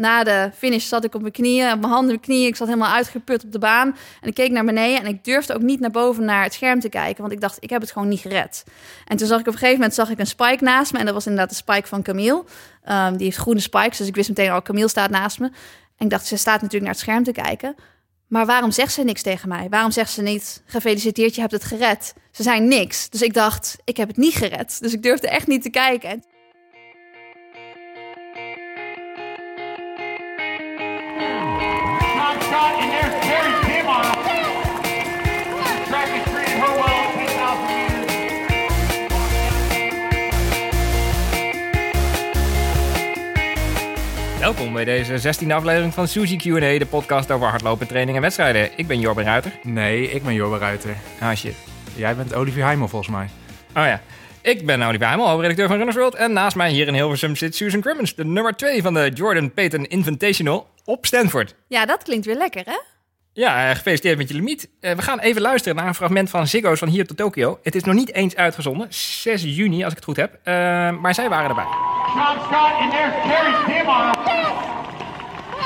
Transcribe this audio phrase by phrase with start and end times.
[0.00, 2.46] Na de finish zat ik op mijn knieën, op mijn handen, mijn knieën.
[2.46, 3.96] Ik zat helemaal uitgeput op de baan.
[4.20, 6.80] En ik keek naar beneden en ik durfde ook niet naar boven naar het scherm
[6.80, 7.20] te kijken.
[7.20, 8.64] Want ik dacht, ik heb het gewoon niet gered.
[9.06, 10.98] En toen zag ik op een gegeven moment zag ik een spike naast me.
[10.98, 12.44] En dat was inderdaad de spike van Camille.
[12.88, 15.46] Um, die heeft groene spikes, dus ik wist meteen al, Camille staat naast me.
[15.96, 17.74] En ik dacht, ze staat natuurlijk naar het scherm te kijken.
[18.28, 19.66] Maar waarom zegt ze niks tegen mij?
[19.70, 22.14] Waarom zegt ze niet, gefeliciteerd, je hebt het gered?
[22.30, 23.08] Ze zijn niks.
[23.08, 24.80] Dus ik dacht, ik heb het niet gered.
[24.80, 26.24] Dus ik durfde echt niet te kijken.
[44.40, 48.70] Welkom bij deze 16e aflevering van Suzy Q&A, de podcast over hardlopen, training en wedstrijden.
[48.76, 49.52] Ik ben Jorben Ruiter.
[49.62, 50.96] Nee, ik ben Jorben Ruiter.
[51.20, 51.54] Ah shit.
[51.94, 53.28] Jij bent Olivier Heimel volgens mij.
[53.68, 54.00] Oh ja.
[54.42, 56.14] Ik ben Olivier Heimel, hoofdredacteur van Runners World.
[56.14, 59.52] En naast mij hier in Hilversum zit Susan Crimmins, de nummer 2 van de Jordan
[59.52, 61.54] Payton Invitational op Stanford.
[61.68, 62.78] Ja, dat klinkt weer lekker, hè?
[63.32, 64.68] Ja, eh, gefeliciteerd met je limiet.
[64.80, 67.58] Uh, we gaan even luisteren naar een fragment van Ziggo's van hier tot Tokio.
[67.62, 70.32] Het is nog niet eens uitgezonden, 6 juni als ik het goed heb.
[70.34, 70.54] Uh,
[71.00, 71.66] maar zij waren erbij.
[72.14, 74.12] Sean Scott and there's Carrie Dimar.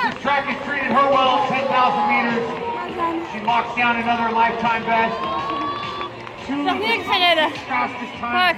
[0.02, 2.46] This track has treated her well at 10,000 meters.
[3.32, 5.16] She locks down another lifetime best.
[6.48, 7.50] Nog niks gereden.
[8.20, 8.56] Fuck.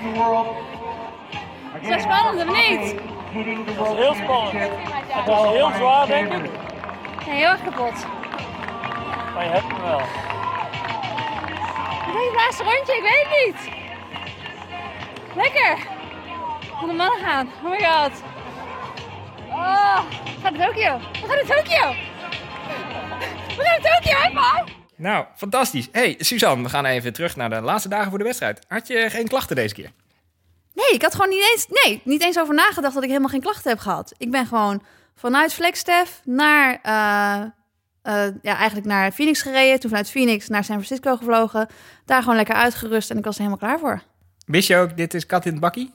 [1.83, 3.16] Is dat spannend of niet?
[3.45, 4.71] Dat is heel spannend.
[5.15, 6.41] Dat was heel zwaar, denk ik.
[7.27, 8.07] Nee, heel erg kapot.
[9.35, 9.99] Maar je hebt hem wel.
[12.07, 13.75] Ik denk het laatste rondje, ik weet het niet.
[15.37, 15.79] Lekker.
[16.79, 17.51] Van de mannen gaan.
[17.65, 18.23] Oh my god.
[19.51, 20.99] Oh, we gaan naar Tokio.
[21.13, 21.95] We gaan naar Tokio.
[23.57, 24.65] We gaan naar Tokio, hè, pa?
[24.97, 25.89] Nou, fantastisch.
[25.93, 28.65] Hey, Suzanne, we gaan even terug naar de laatste dagen voor de wedstrijd.
[28.69, 29.91] Had je geen klachten deze keer?
[30.77, 33.41] Nee, ik had gewoon niet eens, nee, niet eens over nagedacht dat ik helemaal geen
[33.41, 34.15] klachten heb gehad.
[34.17, 34.83] Ik ben gewoon
[35.15, 39.81] vanuit Flagstaff naar, uh, ja, eigenlijk naar Phoenix gereden.
[39.81, 41.69] Toen vanuit Phoenix naar San Francisco gevlogen.
[42.05, 44.03] Daar gewoon lekker uitgerust en ik was er helemaal klaar voor.
[44.47, 45.93] Wist je ook, dit is kat in het bakkie?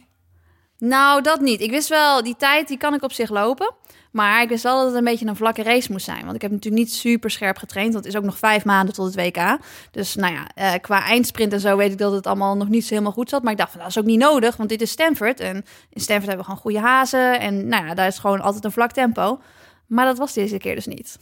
[0.81, 1.61] Nou, dat niet.
[1.61, 3.73] Ik wist wel, die tijd die kan ik op zich lopen.
[4.11, 6.23] Maar ik wist wel dat het een beetje een vlakke race moest zijn.
[6.23, 7.93] Want ik heb natuurlijk niet super scherp getraind.
[7.93, 9.57] Want het is ook nog vijf maanden tot het WK.
[9.91, 12.83] Dus nou ja, eh, qua eindsprint en zo weet ik dat het allemaal nog niet
[12.83, 13.43] zo helemaal goed zat.
[13.43, 14.57] Maar ik dacht van, dat is ook niet nodig.
[14.57, 15.39] Want dit is Stanford.
[15.39, 15.55] En
[15.89, 17.39] in Stanford hebben we gewoon goede hazen.
[17.39, 19.41] En nou ja, daar is gewoon altijd een vlak tempo.
[19.87, 21.17] Maar dat was deze keer dus niet.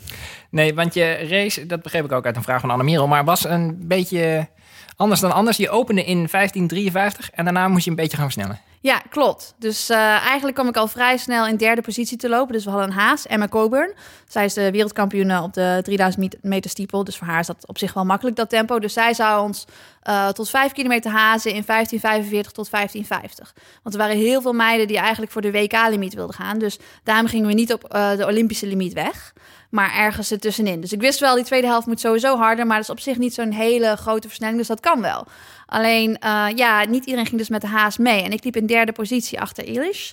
[0.49, 3.45] Nee, want je race, dat begreep ik ook uit een vraag van Annemiro, maar was
[3.45, 4.47] een beetje
[4.95, 5.57] anders dan anders.
[5.57, 8.68] Je opende in 1553 en daarna moest je een beetje gaan versnellen.
[8.81, 9.53] Ja, klopt.
[9.57, 12.53] Dus uh, eigenlijk kwam ik al vrij snel in derde positie te lopen.
[12.53, 13.93] Dus we hadden een haas, Emma Coburn.
[14.27, 17.03] Zij is de wereldkampioen op de 3000 meter stiepel.
[17.03, 18.79] Dus voor haar is dat op zich wel makkelijk, dat tempo.
[18.79, 19.65] Dus zij zou ons
[20.09, 23.53] uh, tot 5 kilometer hazen in 1545 tot 1550.
[23.83, 26.59] Want er waren heel veel meiden die eigenlijk voor de WK-limiet wilden gaan.
[26.59, 29.33] Dus daarom gingen we niet op uh, de Olympische limiet weg
[29.69, 30.81] maar ergens ertussenin.
[30.81, 33.17] Dus ik wist wel, die tweede helft moet sowieso harder, maar dat is op zich
[33.17, 35.25] niet zo'n hele grote versnelling, dus dat kan wel.
[35.65, 38.23] Alleen, uh, ja, niet iedereen ging dus met de haas mee.
[38.23, 40.11] En ik liep in derde positie achter Ilish.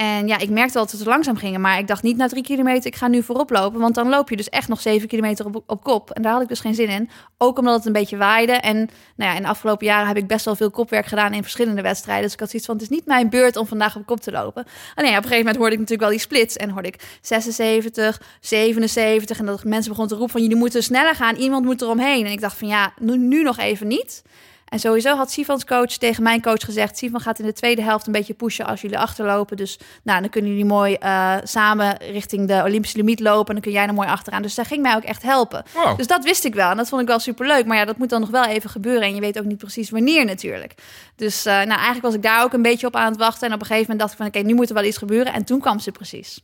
[0.00, 2.86] En ja, ik merkte dat het langzaam gingen, maar ik dacht niet na drie kilometer,
[2.86, 5.62] ik ga nu voorop lopen, want dan loop je dus echt nog zeven kilometer op,
[5.66, 6.10] op kop.
[6.10, 7.10] En daar had ik dus geen zin in.
[7.38, 8.52] Ook omdat het een beetje waaide.
[8.52, 8.76] En
[9.16, 11.82] nou ja, in de afgelopen jaren heb ik best wel veel kopwerk gedaan in verschillende
[11.82, 12.24] wedstrijden.
[12.24, 14.30] Dus ik had zoiets van, het is niet mijn beurt om vandaag op kop te
[14.30, 14.64] lopen.
[14.94, 18.20] Alleen op een gegeven moment hoorde ik natuurlijk wel die splits en hoorde ik 76,
[18.40, 22.26] 77 en dat mensen begonnen te roepen van, jullie moeten sneller gaan, iemand moet eromheen.
[22.26, 24.22] En ik dacht van, ja, nu nog even niet.
[24.70, 28.06] En sowieso had Sivans coach tegen mijn coach gezegd: Sivan gaat in de tweede helft
[28.06, 29.56] een beetje pushen als jullie achterlopen.
[29.56, 33.46] Dus nou, dan kunnen jullie mooi uh, samen richting de Olympische limiet lopen.
[33.46, 34.42] En dan kun jij er mooi achteraan.
[34.42, 35.64] Dus zij ging mij ook echt helpen.
[35.74, 35.96] Wow.
[35.96, 36.70] Dus dat wist ik wel.
[36.70, 37.66] En dat vond ik wel super leuk.
[37.66, 39.02] Maar ja, dat moet dan nog wel even gebeuren.
[39.02, 40.74] En je weet ook niet precies wanneer natuurlijk.
[41.16, 43.48] Dus uh, nou, eigenlijk was ik daar ook een beetje op aan het wachten.
[43.48, 44.98] En op een gegeven moment dacht ik van oké, okay, nu moet er wel iets
[44.98, 45.32] gebeuren.
[45.32, 46.40] En toen kwam ze precies.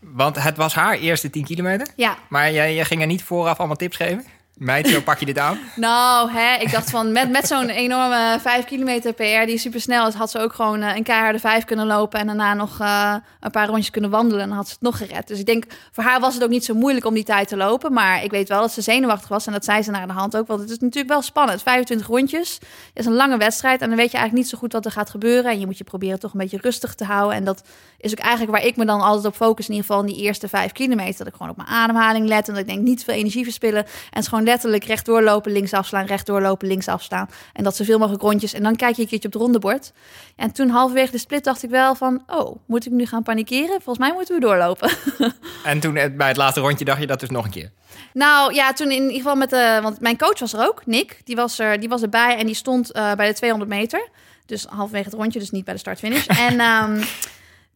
[0.00, 1.86] Want het was haar eerste 10 kilometer.
[1.96, 2.18] Ja.
[2.28, 4.24] Maar jij, jij ging er niet vooraf allemaal tips geven?
[4.56, 5.58] Meid, zo pak je dit aan?
[5.76, 10.08] nou, hè, ik dacht van met, met zo'n enorme 5 kilometer PR die super snel
[10.08, 13.14] is, had ze ook gewoon uh, een keiharde 5 kunnen lopen en daarna nog uh,
[13.40, 15.28] een paar rondjes kunnen wandelen en had ze het nog gered.
[15.28, 17.56] Dus ik denk, voor haar was het ook niet zo moeilijk om die tijd te
[17.56, 20.12] lopen, maar ik weet wel dat ze zenuwachtig was en dat zei ze naar de
[20.12, 21.62] hand ook, want het is natuurlijk wel spannend.
[21.62, 22.58] 25 rondjes,
[22.94, 25.10] is een lange wedstrijd en dan weet je eigenlijk niet zo goed wat er gaat
[25.10, 27.62] gebeuren en je moet je proberen toch een beetje rustig te houden en dat
[27.98, 30.22] is ook eigenlijk waar ik me dan altijd op focus, in ieder geval in die
[30.22, 33.04] eerste 5 kilometer, dat ik gewoon op mijn ademhaling let en dat ik denk niet
[33.04, 37.28] veel energie verspillen en het gewoon letterlijk rechtdoor lopen, links afslaan, rechtdoor lopen, links afstaan.
[37.52, 38.52] En dat zoveel mogelijk rondjes.
[38.52, 39.92] En dan kijk je een keertje op het rondebord.
[40.36, 43.80] En toen halverwege de split dacht ik wel van, oh, moet ik nu gaan panikeren?
[43.82, 44.90] Volgens mij moeten we doorlopen.
[45.64, 47.70] En toen eh, bij het laatste rondje dacht je dat dus nog een keer?
[48.12, 51.20] Nou ja, toen in ieder geval met de, want mijn coach was er ook, Nick.
[51.24, 54.08] Die was, er, die was erbij en die stond uh, bij de 200 meter.
[54.46, 56.26] Dus halverwege het rondje, dus niet bij de start-finish.
[56.48, 56.60] en...
[56.60, 57.04] Um,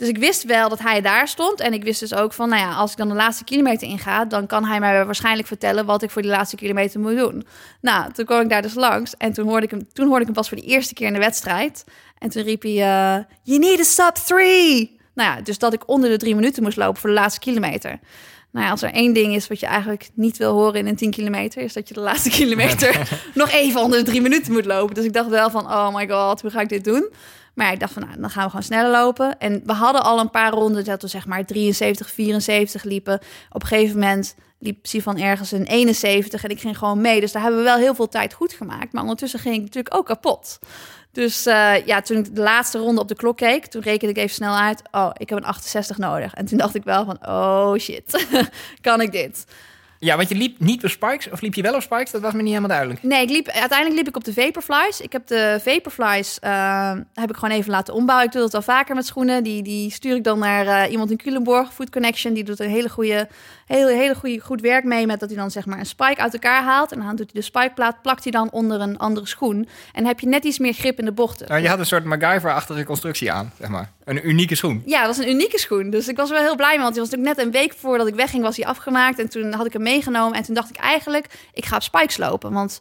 [0.01, 1.61] Dus ik wist wel dat hij daar stond.
[1.61, 4.25] En ik wist dus ook van, nou ja, als ik dan de laatste kilometer inga,
[4.25, 7.47] dan kan hij mij waarschijnlijk vertellen wat ik voor die laatste kilometer moet doen.
[7.81, 10.27] Nou, toen kwam ik daar dus langs en toen hoorde ik hem, toen hoorde ik
[10.27, 11.85] hem pas voor de eerste keer in de wedstrijd.
[12.19, 14.99] En toen riep hij, eh, you need a sub three.
[15.15, 17.99] Nou ja, dus dat ik onder de drie minuten moest lopen voor de laatste kilometer.
[18.53, 20.97] Nou ja, als er één ding is wat je eigenlijk niet wil horen in een
[20.97, 24.65] 10 kilometer, is dat je de laatste kilometer nog even onder de drie minuten moet
[24.65, 24.95] lopen.
[24.95, 27.09] Dus ik dacht wel van, oh my god, hoe ga ik dit doen?
[27.55, 29.39] Maar ik dacht van, nou, dan gaan we gewoon sneller lopen.
[29.39, 33.21] En we hadden al een paar ronden dat we zeg maar 73, 74 liepen.
[33.51, 37.21] Op een gegeven moment liep Sivan ergens een 71 en ik ging gewoon mee.
[37.21, 38.93] Dus daar hebben we wel heel veel tijd goed gemaakt.
[38.93, 40.59] Maar ondertussen ging ik natuurlijk ook kapot.
[41.13, 44.19] Dus eh, ja, toen ik de laatste ronde op de klok keek, toen rekende ik
[44.19, 44.83] even snel uit.
[44.91, 46.35] Oh, ik heb een 68 nodig.
[46.35, 48.27] En toen dacht ik wel van, oh shit,
[48.81, 49.45] kan ik dit?
[50.03, 52.11] Ja, want je liep niet op spikes, of liep je wel op spikes?
[52.11, 53.03] Dat was me niet helemaal duidelijk.
[53.03, 55.01] Nee, ik liep, uiteindelijk liep ik op de Vaporflies.
[55.01, 58.27] Ik heb de Vaporflies uh, heb ik gewoon even laten ombouwen.
[58.27, 59.43] Ik doe dat al vaker met schoenen.
[59.43, 62.35] Die, die stuur ik dan naar uh, iemand in Culemborg, Food Connection.
[62.35, 63.29] Die doet een hele goede,
[63.67, 66.33] hele, hele goede, goed werk mee met dat hij dan zeg maar een spike uit
[66.33, 66.93] elkaar haalt.
[66.93, 69.69] En dan doet hij de spikeplaat, plakt hij dan onder een andere schoen.
[69.93, 71.49] En heb je net iets meer grip in de bochten.
[71.49, 73.91] Nou, je had een soort MacGyver-achtige constructie aan, zeg maar.
[74.05, 74.83] Een unieke schoen.
[74.87, 75.91] Ja, dat was een unieke schoen.
[75.91, 78.07] Dus ik was wel heel blij mee, want die was natuurlijk net een week voordat
[78.07, 79.19] ik wegging, was hij afgemaakt.
[79.19, 80.37] En toen had ik hem meegenomen.
[80.37, 82.53] En toen dacht ik eigenlijk, ik ga op spikes lopen.
[82.53, 82.79] Want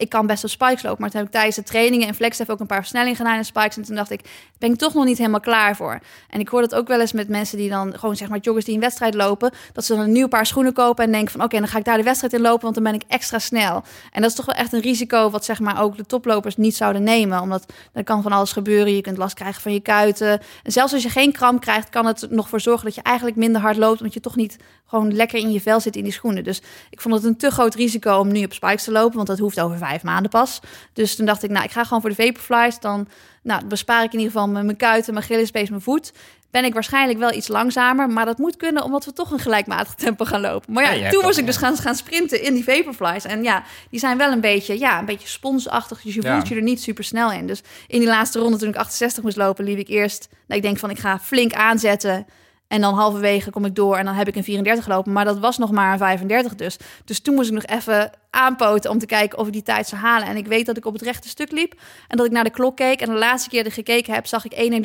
[0.00, 1.00] ik kan best op spikes lopen.
[1.00, 3.36] Maar toen heb ik tijdens de trainingen en Flex heeft ook een paar versnellingen gedaan
[3.36, 3.76] in spikes.
[3.76, 4.20] En toen dacht ik,
[4.58, 6.00] ben ik toch nog niet helemaal klaar voor.
[6.28, 8.64] En ik hoor dat ook wel eens met mensen die dan gewoon zeg maar joggers
[8.64, 9.52] die een wedstrijd lopen.
[9.72, 11.84] Dat ze dan een nieuw paar schoenen kopen en denken van oké, dan ga ik
[11.84, 13.82] daar de wedstrijd in lopen, want dan ben ik extra snel.
[14.12, 16.76] En dat is toch wel echt een risico wat zeg maar ook de toplopers niet
[16.76, 17.40] zouden nemen.
[17.40, 18.94] Omdat er kan van alles gebeuren.
[18.94, 20.40] Je kunt last krijgen van je kuiten.
[20.62, 23.36] En zelfs als je geen kramp krijgt, kan het nog voor zorgen dat je eigenlijk
[23.36, 23.98] minder hard loopt.
[23.98, 24.56] Omdat je toch niet
[24.90, 26.44] gewoon lekker in je vel zit in die schoenen.
[26.44, 29.26] Dus ik vond het een te groot risico om nu op spikes te lopen, want
[29.26, 30.60] dat hoeft over vijf maanden pas.
[30.92, 32.78] Dus toen dacht ik, nou, ik ga gewoon voor de Vaporflies.
[32.80, 33.08] Dan
[33.42, 36.12] nou, bespaar ik in ieder geval mijn kuiten, mijn Achillespees, mijn voet.
[36.50, 39.94] Ben ik waarschijnlijk wel iets langzamer, maar dat moet kunnen omdat we toch een gelijkmatig
[39.94, 40.72] tempo gaan lopen.
[40.72, 43.24] Maar ja, toen was ik dus gaan, gaan sprinten in die Vaporflies.
[43.24, 46.00] En ja, die zijn wel een beetje, ja, een beetje sponsachtig.
[46.02, 46.34] Dus je Ja.
[46.34, 47.46] voelt je er niet super snel in.
[47.46, 50.28] Dus in die laatste ronde, toen ik 68 moest lopen, liep ik eerst.
[50.46, 52.26] Nou, ik denk van, ik ga flink aanzetten.
[52.70, 55.12] En dan halverwege kom ik door en dan heb ik een 34 gelopen.
[55.12, 56.76] Maar dat was nog maar een 35 dus.
[57.04, 60.00] Dus toen moest ik nog even aanpoten om te kijken of ik die tijd zou
[60.00, 60.28] halen.
[60.28, 61.72] En ik weet dat ik op het rechte stuk liep.
[62.08, 63.00] En dat ik naar de klok keek.
[63.00, 64.84] En de laatste keer dat ik gekeken heb, zag ik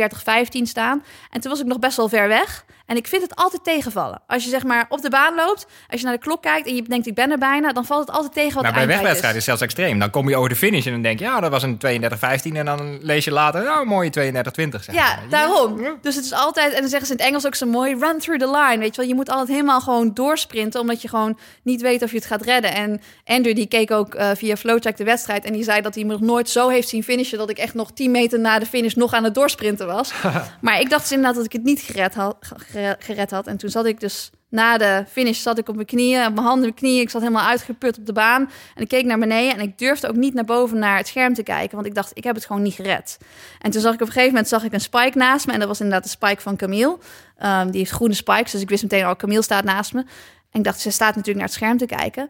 [0.58, 1.04] 31,15 staan.
[1.32, 2.66] En toen was ik nog best wel ver weg.
[2.86, 4.22] En ik vind het altijd tegenvallen.
[4.28, 6.76] Als je zeg maar op de baan loopt, als je naar de klok kijkt en
[6.76, 9.40] je denkt ik ben er bijna, dan valt het altijd tegen wat Maar bij wegwedstrijden
[9.40, 9.46] is.
[9.46, 10.00] zelfs extreem.
[10.00, 11.78] Dan kom je over de finish en dan denk je, ja, dat was een 32-15.
[12.54, 14.12] En dan lees je later, nou, een mooie 32-20.
[14.80, 15.98] Zeg Ja, daarom.
[16.02, 18.20] Dus het is altijd, en dan zeggen ze in het Engels ook zo mooi, run
[18.20, 18.78] through the line.
[18.78, 22.10] Weet je wel, je moet altijd helemaal gewoon doorsprinten, omdat je gewoon niet weet of
[22.12, 22.74] je het gaat redden.
[22.74, 26.04] En Andrew die keek ook eh, via Flowcheck de wedstrijd en die zei dat hij
[26.04, 28.66] me nog nooit zo heeft zien finishen dat ik echt nog 10 meter na de
[28.66, 30.14] finish nog aan het doorsprinten was.
[30.62, 32.38] maar ik dacht dus inderdaad dat ik het niet gered had,
[33.00, 33.48] gered had.
[33.48, 36.46] En toen zat ik dus na de finish zat ik op mijn knieën, op mijn
[36.46, 37.02] handen, mijn knieën.
[37.02, 38.50] Ik zat helemaal uitgeput op de baan.
[38.76, 41.34] En ik keek naar beneden en ik durfde ook niet naar boven naar het scherm
[41.34, 41.76] te kijken.
[41.76, 43.18] Want ik dacht, ik heb het gewoon niet gered.
[43.60, 45.54] En toen zag ik op een gegeven moment zag ik een spike naast me.
[45.54, 46.98] En dat was inderdaad de spike van Camille.
[47.38, 50.00] Ehm, die heeft groene spikes, dus ik wist meteen al, Camille staat naast me.
[50.52, 52.30] En ik dacht, ze staat natuurlijk naar het scherm te kijken.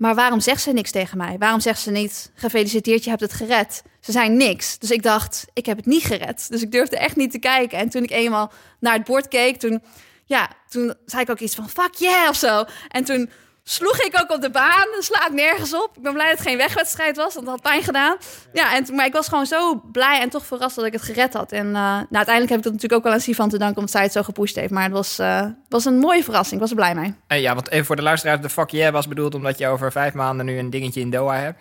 [0.00, 1.36] Maar waarom zegt ze niks tegen mij?
[1.38, 3.82] Waarom zegt ze niet, gefeliciteerd, je hebt het gered?
[4.00, 4.78] Ze zei niks.
[4.78, 6.46] Dus ik dacht, ik heb het niet gered.
[6.50, 7.78] Dus ik durfde echt niet te kijken.
[7.78, 9.82] En toen ik eenmaal naar het bord keek, toen,
[10.24, 12.64] ja, toen zei ik ook iets van, fuck yeah, of zo.
[12.88, 13.30] En toen
[13.62, 14.86] sloeg ik ook op de baan.
[14.98, 15.90] Slaat nergens op.
[15.96, 18.16] Ik ben blij dat het geen wegwedstrijd was, want dat had pijn gedaan.
[18.52, 21.32] Ja, en, maar ik was gewoon zo blij en toch verrast dat ik het gered
[21.32, 21.52] had.
[21.52, 23.92] En eh, nou, uiteindelijk heb ik dat natuurlijk ook wel aan Sivan te danken, omdat
[23.92, 24.72] zij het zo gepusht heeft.
[24.72, 26.54] Maar het was, eh, was een mooie verrassing.
[26.54, 27.40] Ik was er blij mee.
[27.40, 30.14] Ja, want even voor de luisteraars, de fuck yeah was bedoeld omdat je over vijf
[30.14, 31.60] maanden nu een dingetje in Doha hebt.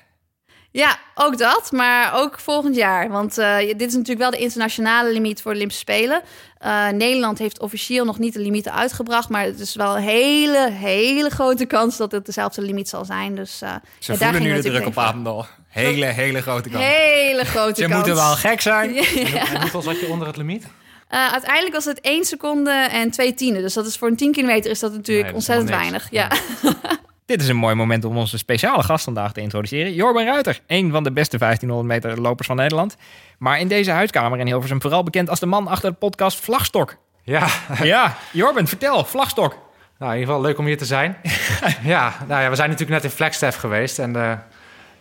[0.71, 3.09] Ja, ook dat, maar ook volgend jaar.
[3.09, 6.21] Want eh, dit is natuurlijk wel de internationale limiet voor de Olympische Spelen.
[6.57, 10.71] Eh, Nederland heeft officieel nog niet de limieten uitgebracht, maar het is wel een hele,
[10.71, 13.35] hele grote kans dat het dezelfde limiet zal zijn.
[13.35, 15.45] Dus eh, Ze ja, daar ging nu de druk op Apendal.
[15.67, 16.83] Hele, hele grote kans.
[16.83, 17.95] Hele grote Ze kans.
[17.95, 18.95] moeten wel gek zijn.
[19.53, 20.65] En hoeveel zat je onder het limiet?
[21.09, 23.61] Uiteindelijk was het 1 seconde en 2 tienden.
[23.61, 26.07] Dus dat is voor een 10 kilometer is dat natuurlijk Nee, dat is ontzettend weinig.
[26.11, 26.27] Ja.
[27.29, 29.93] Dit is een mooi moment om onze speciale gast vandaag te introduceren.
[29.93, 32.97] Jorben Ruiter, een van de beste 1500 meter lopers van Nederland.
[33.37, 36.95] Maar in deze huiskamer in Hilversum vooral bekend als de man achter de podcast Vlagstok.
[37.23, 37.47] Ja,
[37.83, 39.57] Ja, Jorben, vertel, Vlagstok.
[39.97, 41.17] nou in ieder geval leuk om hier te zijn.
[41.83, 43.99] ja, nou ja, we zijn natuurlijk net in Flagstaff geweest.
[43.99, 44.37] En eh,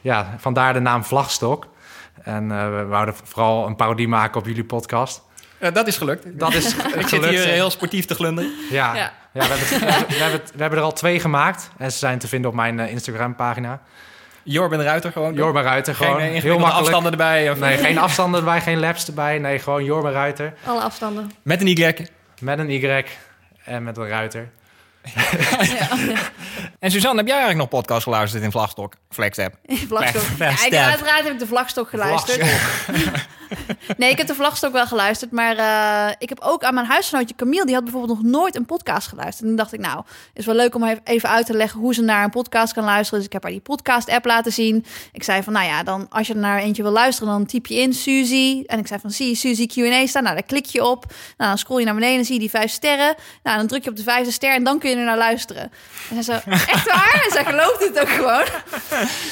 [0.00, 1.66] ja, vandaar de naam Vlagstok.
[2.22, 5.22] En eh, we wouden vooral een parodie maken op jullie podcast.
[5.58, 6.38] Eh, dat is gelukt.
[6.38, 8.50] Dat is Ik zit hier heel sportief te glunderen.
[8.70, 9.12] Ja, Ja.
[9.32, 9.42] ja.
[9.48, 9.68] we, hebben,
[10.06, 10.24] we,
[10.58, 11.70] hebben, we er al twee gemaakt.
[11.78, 13.80] En ze zijn te vinden op mijn eh, Instagram-pagina.
[14.42, 15.34] Jorben Ruiter gewoon.
[15.34, 16.74] Jorben Ruiter, Geen gewoon eh, heel makkelijk.
[16.78, 17.50] afstanden erbij.
[17.50, 19.38] Of, Nee, geen afstanden erbij, geen laps erbij.
[19.38, 20.52] Nee, gewoon Jorben Ruiter.
[20.66, 21.30] Alle afstanden.
[21.42, 21.94] Met een y.
[22.40, 23.04] met een Y
[23.64, 24.48] en met een ruiter.
[26.78, 28.94] En Suzanne, heb jij eigenlijk nog podcast geluisterd in Vlagstok?
[29.10, 29.54] Flextap.
[29.66, 30.22] Vlagstok.
[30.70, 32.42] Ja, uiteraard heb ik de vlagstok geluisterd.
[33.96, 35.30] Nee, ik heb de vlagstok wel geluisterd.
[35.30, 37.64] Maar eh, ik heb ook aan mijn huisgenootje Camille...
[37.64, 39.40] die had bijvoorbeeld nog nooit een podcast geluisterd.
[39.42, 40.02] En toen dacht ik, nou,
[40.34, 41.80] is wel leuk om even- even uit te leggen...
[41.80, 43.18] hoe ze naar een podcast kan luisteren.
[43.18, 44.84] Dus ik heb haar die podcast-app laten zien.
[45.12, 47.32] Ik zei van, nou ja, dan, als je er naar eentje wil luisteren...
[47.32, 48.62] dan typ je in Suzy.
[48.66, 50.22] En ik zei van, zie je Suzy Q&A staan?
[50.22, 51.04] Nou, daar klik je op.
[51.36, 53.14] Nou, dan scroll je naar beneden en zie je die vijf sterren.
[53.42, 55.72] Nou, dan druk je op de vijfde ster en dan kun je naar luisteren.
[56.10, 57.22] En zij zo, echt waar?
[57.24, 58.44] En zij geloofde het ook gewoon.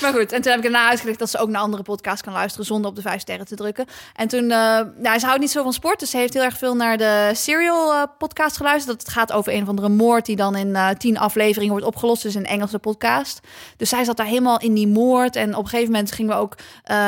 [0.00, 2.32] Maar goed, en toen heb ik daarna uitgelegd dat ze ook naar andere podcasts kan
[2.32, 3.86] luisteren zonder op de vijf sterren te drukken.
[4.14, 6.74] En toen, nou, ze houdt niet zo van sport, dus ze heeft heel erg veel
[6.74, 8.96] naar de Serial eh, podcast geluisterd.
[8.96, 11.86] Dat het gaat over een of andere moord die dan in eh, tien afleveringen wordt
[11.86, 13.40] opgelost, dus een Engelse podcast.
[13.76, 15.36] Dus zij zat daar helemaal in die moord.
[15.36, 16.56] En op een gegeven moment gingen we ook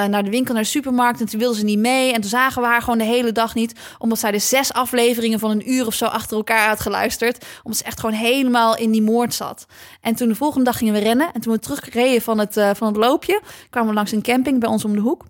[0.08, 1.20] naar de winkel, naar de supermarkt.
[1.20, 2.12] En toen wilde ze niet mee.
[2.12, 5.38] En toen zagen we haar gewoon de hele dag niet, omdat zij de zes afleveringen
[5.38, 7.44] van een uur of zo achter elkaar had geluisterd.
[7.62, 9.66] Omdat ze echt gewoon helemaal in die moord zat.
[10.00, 11.32] En toen de volgende dag gingen we rennen.
[11.32, 13.40] En toen we terugreden van het, eh, van het loopje,
[13.70, 15.24] kwamen we langs een camping bij ons om de hoek.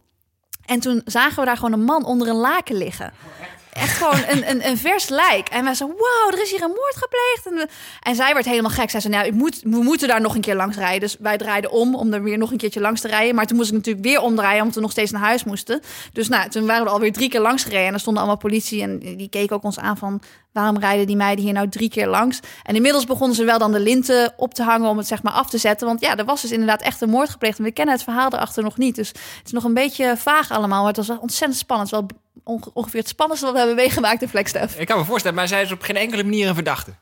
[0.64, 3.12] En toen zagen we daar gewoon een man onder een laken liggen.
[3.80, 5.49] Echt gewoon een, een, een vers lijk.
[5.49, 7.47] En wij zo, wow, er is hier een moord gepleegd.
[7.47, 7.68] En,
[8.02, 8.90] en zij werd helemaal gek.
[8.90, 11.00] Zij zei, nou, ik moet, we moeten daar nog een keer langs rijden.
[11.00, 13.35] Dus wij draaiden om om er weer nog een keertje langs te rijden.
[13.35, 15.80] Maar toen moest ik natuurlijk weer omdraaien, omdat we nog steeds naar huis moesten.
[16.12, 17.87] Dus nou, toen waren we alweer drie keer langs gereden.
[17.87, 20.20] En er stonden allemaal politie en die keken ook ons aan van...
[20.52, 22.40] waarom rijden die meiden hier nou drie keer langs?
[22.62, 24.88] En inmiddels begonnen ze wel dan de linten op te hangen...
[24.88, 25.87] om het zeg maar af te zetten.
[25.87, 27.58] Want ja, er was dus inderdaad echt een moord gepleegd.
[27.58, 28.94] En we kennen het verhaal erachter nog niet.
[28.94, 30.78] Dus het is nog een beetje vaag allemaal.
[30.78, 31.90] Maar het was ontzettend spannend.
[31.90, 32.06] Wel
[32.48, 34.76] onge- ongeveer het spannendste wat we hebben meegemaakt in Flagstaff.
[34.78, 36.94] Ik kan me voorstellen, maar zij is op geen enkele manier een verdachte.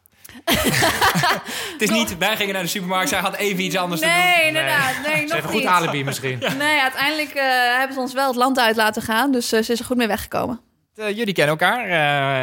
[1.73, 4.15] het is niet, wij gingen naar de supermarkt, zij had even iets anders te doen.
[4.17, 4.93] Nee, inderdaad.
[5.07, 5.67] Nee, Ze nog heeft een goed niet.
[5.69, 6.39] alibi misschien.
[6.59, 7.45] Nee, uiteindelijk eh,
[7.79, 9.33] hebben ze ons wel het land uit laten gaan.
[9.33, 10.61] Dus eh, ze is er goed mee weggekomen.
[10.95, 11.85] Eh, jullie kennen elkaar.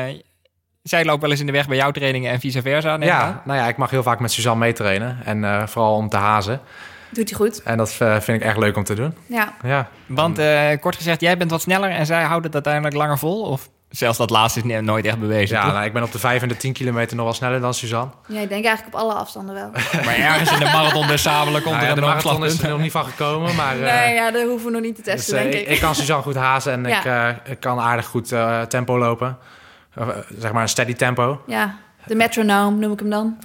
[0.07, 0.15] eh,
[0.83, 2.97] zij loopt wel eens in de weg bij jouw trainingen en vice versa.
[2.99, 5.19] Ja, nou ja, ik mag heel vaak met Suzanne meetrainen.
[5.25, 6.61] En eh, vooral om te hazen.
[7.13, 7.63] Doet hij goed.
[7.63, 9.13] En dat eh, vind ik echt leuk om te doen.
[9.25, 9.53] Ja.
[9.63, 13.17] Ja, Want eh, kort gezegd, jij bent wat sneller en zij houdt het uiteindelijk langer
[13.17, 13.41] vol?
[13.41, 16.41] Of zelfs dat laatste is nooit echt bewezen, ja nou, ik ben op de 5
[16.41, 18.11] en de 10 kilometer nog wel sneller dan Suzanne.
[18.27, 19.69] ja, ik denk eigenlijk op alle afstanden wel.
[20.05, 22.63] Maar ergens in de marathon des Sabelen komt Nou ja, er de een marathon is
[22.63, 23.75] er nog niet van gekomen, maar...
[23.81, 25.61] eh, nee, ja, dat hoeven we nog niet te dus, testen, denk ik.
[25.61, 25.67] ik.
[25.67, 26.97] ik kan Suzanne goed hazen en Ja.
[26.97, 29.37] ik, eh, ik kan aardig goed eh, tempo lopen.
[30.37, 31.41] Zeg maar een steady tempo.
[31.47, 33.37] Ja, de metronoom noem ik hem dan.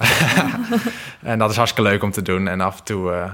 [1.21, 2.47] En dat is hartstikke leuk om te doen.
[2.47, 3.31] En af en toe...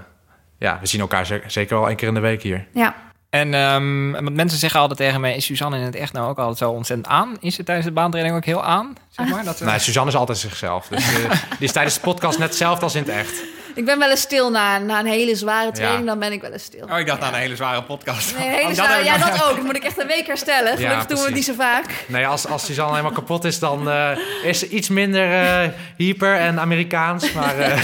[0.65, 2.65] ja, we zien elkaar ze- zeker wel één keer in de week hier.
[2.73, 2.95] Ja.
[3.29, 6.57] En ehm, mensen zeggen altijd tegen mij, is Suzanne in het echt nou ook altijd
[6.57, 7.37] zo ontzettend aan?
[7.39, 8.97] Is ze tijdens de baantraining ook heel aan?
[9.09, 10.87] Zeg maar, dat, ze- Nee, Suzanne is altijd zichzelf.
[10.87, 13.43] Dus eh, die is tijdens de podcast net hetzelfde als in het echt.
[13.75, 16.05] Ik ben wel eens stil na, na een hele zware training, Ja.
[16.09, 16.87] dan ben ik wel eens stil.
[16.91, 18.37] Oh, ik dacht aan een hele zware podcast.
[18.37, 19.55] Nee, Oh, hele dat zware, ja, nog- dat ook.
[19.55, 20.77] Dat moet ik echt een week herstellen.
[20.77, 22.05] Gelukkig doen we het niet zo vaak.
[22.07, 24.09] Nee, als, als Suzanne helemaal kapot is, dan eh,
[24.43, 27.31] is ze iets minder eh, hyper en Amerikaans.
[27.33, 27.83] Maar eh,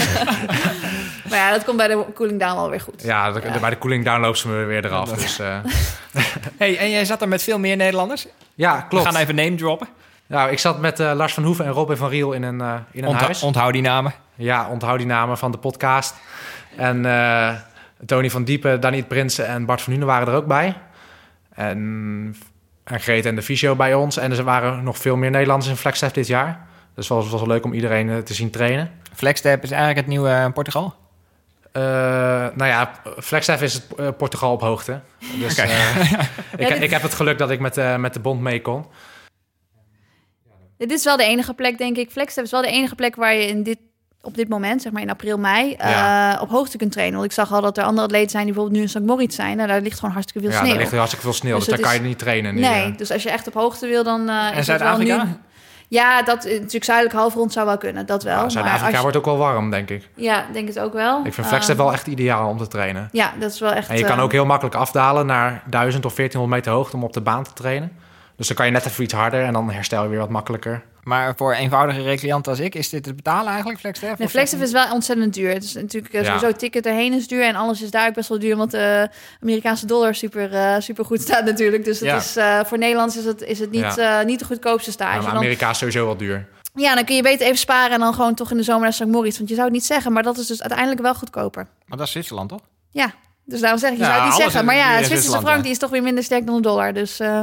[1.32, 3.02] Maar ja, dat komt bij de cooling down wel weer goed.
[3.02, 5.10] ja, bij de cooling down loopt ze me weer eraf.
[5.12, 5.58] Dus, eh,
[6.58, 8.26] Hey, en jij zat er met veel meer Nederlanders?
[8.54, 9.04] ja, We klopt.
[9.06, 9.88] gaan even name droppen.
[10.26, 12.74] Nou, ik zat met eh, Lars van Hoeven en Robin van Riel in een, eh,
[12.90, 13.42] in een huis.
[13.42, 14.12] onthoud die namen.
[14.34, 16.14] Ja, onthoud die namen van de podcast.
[16.76, 17.54] En eh,
[18.06, 20.74] Tony van Diepen, Daniet Prinsen en Bart van Hunen waren er ook bij.
[21.54, 22.36] En,
[22.84, 24.16] en Greet en de Fysio bij ons.
[24.16, 26.66] En er waren nog veel meer Nederlanders in Flagstaff dit jaar.
[26.94, 28.90] Dus het was, was wel leuk om iedereen te zien trainen.
[29.14, 30.94] Flagstep is eigenlijk het nieuwe Portugal.
[31.72, 31.82] Eh,
[32.54, 35.00] nou ja, Flagstaff is het eh, Portugal op hoogte.
[35.38, 36.18] Dus eh, ik,
[36.58, 38.86] Ja, dit- ik heb het geluk dat ik met, eh, met de bond mee kon.
[40.78, 42.10] Dit is wel de enige plek, denk ik.
[42.10, 43.78] Flagstaff is wel de enige plek waar je in dit,
[44.20, 46.34] op dit moment, zeg maar in april, mei, Ja.
[46.36, 47.14] eh, op hoogte kunt trainen.
[47.18, 49.06] Want ik zag al dat er andere atleten zijn die bijvoorbeeld nu in St.
[49.10, 49.60] Moritz zijn.
[49.60, 50.72] En daar ligt gewoon hartstikke veel ja, sneeuw.
[50.74, 52.54] daar ligt hartstikke veel sneeuw, Dus dus, daar is- kan je niet trainen.
[52.54, 54.96] Nu, nee, dus als je echt op hoogte wil, dan eh En is het wel
[54.98, 55.06] nu...
[55.06, 55.40] Zuid-Afrika?
[55.92, 58.42] Ja, dat eh, natuurlijk zuidelijk halfrond zou wel kunnen, dat wel.
[58.42, 60.08] Ja, Zuid-Afrika wordt ook wel warm, denk ik.
[60.14, 61.24] Ja, denk het ook wel.
[61.24, 63.08] Ik vind Flagstaff Eh, wel echt ideaal om te trainen.
[63.12, 63.88] Ja, dat is wel echt...
[63.88, 67.04] En je kan eh, ook heel makkelijk afdalen naar 1000 of 1400 meter hoogte om
[67.04, 67.92] op de baan te trainen.
[68.36, 70.82] Dus dan kan je net even iets harder en dan herstel je weer wat makkelijker.
[71.02, 74.18] Maar voor eenvoudige recreanten als ik, is dit te betalen eigenlijk, Flagstep?
[74.18, 75.52] Nee, Flagstaff is wel ontzettend duur.
[75.52, 76.26] Het is natuurlijk eh, Ja.
[76.26, 79.08] sowieso ticket erheen is duur en alles is daar ook best wel duur, want de
[79.42, 81.84] Amerikaanse dollar super, eh, super goed staat natuurlijk.
[81.84, 82.16] Dus het Ja.
[82.16, 85.16] is, eh, voor Nederlands is het, is het niet, eh, niet de goedkoopste Ja, stage.
[85.16, 86.48] maar Dan- Amerika is sowieso wel duur.
[86.74, 88.92] ja, dan kun je beter even sparen en dan gewoon toch in de zomer naar
[88.92, 89.04] St.
[89.06, 89.36] Moritz.
[89.36, 91.66] Want je zou het niet zeggen, maar dat is dus uiteindelijk wel goedkoper.
[91.86, 92.60] Maar dat is Zwitserland, toch?
[92.90, 93.12] Ja,
[93.44, 94.64] dus daarom zeg ik, je Ja, zou het niet zeggen.
[94.64, 95.62] Maar ja, Zwitserse frank ja.
[95.62, 96.92] die is toch weer minder sterk dan de dollar.
[96.92, 97.40] Dus eh,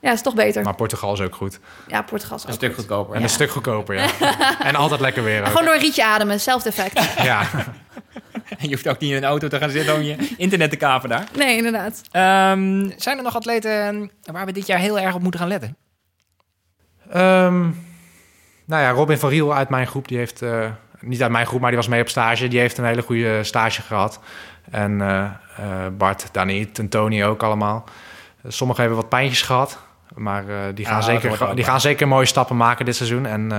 [0.00, 0.62] ja, is toch beter.
[0.64, 1.58] Maar Portugal is ook goed.
[1.86, 2.78] Ja, Portugal is ook Een stuk goed.
[2.84, 3.14] goedkoper.
[3.16, 4.06] En een stuk goedkoper, ja.
[4.68, 5.46] en altijd lekker weer ook.
[5.46, 7.14] Gewoon door een rietje ademen, hetzelfde effect.
[7.24, 7.42] Ja.
[8.60, 11.08] Je hoeft ook niet in een auto te gaan zitten om je internet te kapen
[11.08, 11.24] daar.
[11.36, 12.00] Nee, inderdaad.
[12.10, 15.76] Ehm, zijn er nog atleten waar we dit jaar heel erg op moeten gaan letten?
[17.10, 17.60] Ehm,
[18.64, 20.42] Nou ja, Robin van Riel uit mijn groep, die heeft...
[20.42, 20.66] eh,
[21.00, 22.48] niet uit mijn groep, maar die was mee op stage.
[22.48, 24.20] Die heeft een hele goede stage gehad.
[24.70, 25.24] En eh,
[25.56, 27.84] eh, Bart, Daniet en Tony ook allemaal.
[28.48, 29.78] Sommigen hebben wat pijntjes gehad.
[30.14, 33.26] Maar eh, die, gaan zeker, er die gaan zeker mooie stappen maken dit seizoen.
[33.26, 33.58] En eh,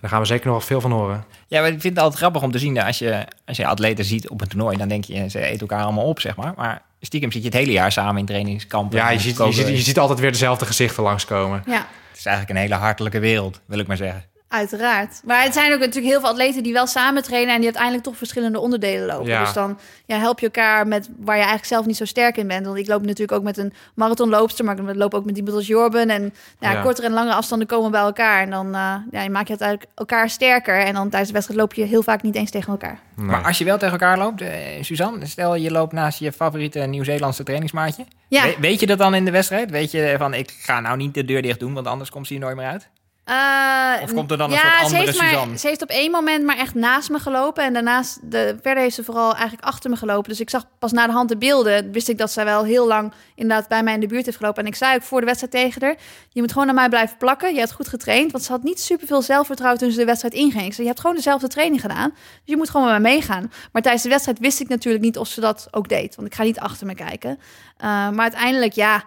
[0.00, 1.24] daar gaan we zeker nog veel van horen.
[1.46, 2.80] Ja, maar ik vind het altijd grappig om te zien.
[2.80, 5.82] Als je, als je atleten ziet op een toernooi, dan denk je, ze eten elkaar
[5.82, 6.52] allemaal op, zeg maar.
[6.56, 8.98] Maar stiekem zit je het hele jaar samen in trainingskampen.
[8.98, 11.62] Ja, je ziet, je, ziet, je ziet altijd weer dezelfde gezichten langskomen.
[11.66, 14.24] Ja, Het is eigenlijk een hele hartelijke wereld, wil ik maar zeggen.
[14.48, 15.20] Uiteraard.
[15.24, 17.50] Maar het zijn ook natuurlijk heel veel atleten die wel samen trainen...
[17.50, 19.26] en die uiteindelijk toch verschillende onderdelen lopen.
[19.26, 19.40] Ja.
[19.44, 22.46] Dus dan ja, help je elkaar met waar je eigenlijk zelf niet zo sterk in
[22.46, 22.66] bent.
[22.66, 24.64] Want ik loop natuurlijk ook met een marathonloopster...
[24.64, 26.10] maar ik loop ook met iemand als Jorben.
[26.10, 26.82] En ja, Ja.
[26.82, 28.42] kortere en langere afstanden komen bij elkaar.
[28.42, 30.78] En dan eh, ja, je maak je uiteindelijk elkaar sterker.
[30.78, 32.98] En dan tijdens de wedstrijd loop je heel vaak niet eens tegen elkaar.
[33.16, 33.26] Nee.
[33.26, 34.48] Maar als je wel tegen elkaar loopt, eh,
[34.80, 38.04] Suzanne, stel je loopt naast je favoriete Nieuw-Zeelandse trainingsmaatje.
[38.28, 38.42] Ja.
[38.42, 39.70] We- weet je dat dan in de wedstrijd?
[39.70, 42.32] Weet je van, ik ga nou niet de deur dicht doen, want anders komt ze
[42.32, 42.88] hier nooit meer uit?
[43.26, 45.58] Eh, Of komt er dan een ja, soort ze andere maar, Suzanne?
[45.58, 47.64] ze heeft op één moment maar echt naast me gelopen.
[47.64, 50.30] En daarnaast, de, verder heeft ze vooral eigenlijk achter me gelopen.
[50.30, 51.92] Dus ik zag pas na de hand de beelden.
[51.92, 54.62] Wist ik dat zij wel heel lang inderdaad bij mij in de buurt heeft gelopen.
[54.62, 55.96] En ik zei ook voor de wedstrijd tegen haar...
[56.28, 57.52] je moet gewoon naar mij blijven plakken.
[57.52, 58.32] Je hebt goed getraind.
[58.32, 60.64] Want ze had niet superveel zelfvertrouwen toen ze de wedstrijd inging.
[60.64, 62.10] Ik zei, je hebt gewoon dezelfde training gedaan.
[62.10, 63.52] Dus je moet gewoon met mij meegaan.
[63.72, 66.14] Maar tijdens de wedstrijd wist ik natuurlijk niet of ze dat ook deed.
[66.14, 67.38] Want ik ga niet achter me kijken.
[67.76, 69.04] Eh, maar uiteindelijk, ja...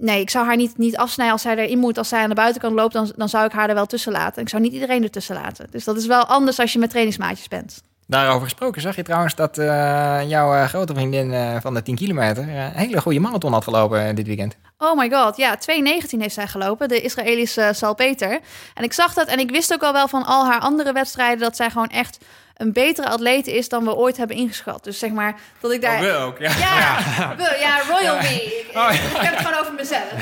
[0.00, 1.98] Nee, ik zou haar niet, niet afsnijden als zij erin moet.
[1.98, 4.42] Als zij aan de buitenkant loopt, dan, dan zou ik haar er wel tussen laten.
[4.42, 5.66] Ik zou niet iedereen ertussen laten.
[5.70, 7.82] Dus dat is wel anders als je met trainingsmaatjes bent.
[8.10, 11.94] Daarover gesproken, zag je trouwens dat eh, jouw eh, grote vriendin eh, van de 10
[11.94, 14.56] kilometer een hele goede marathon had gelopen dit weekend?
[14.78, 18.38] Oh my god, ja, 2.19 heeft zij gelopen, de Israëlische Salpeter.
[18.74, 21.38] En ik zag dat en ik wist ook al wel van al haar andere wedstrijden...
[21.38, 22.18] dat zij gewoon echt
[22.56, 24.84] een betere atleet is dan we ooit hebben ingeschat.
[24.84, 26.22] Dus zeg maar, dat ik daar...
[26.24, 26.50] ook, ja.
[26.58, 27.34] Ja, ja.
[27.60, 28.34] ja Royal Me.
[28.44, 28.90] Ik, Oh, ja.
[28.90, 30.12] ik heb het gewoon over mezelf.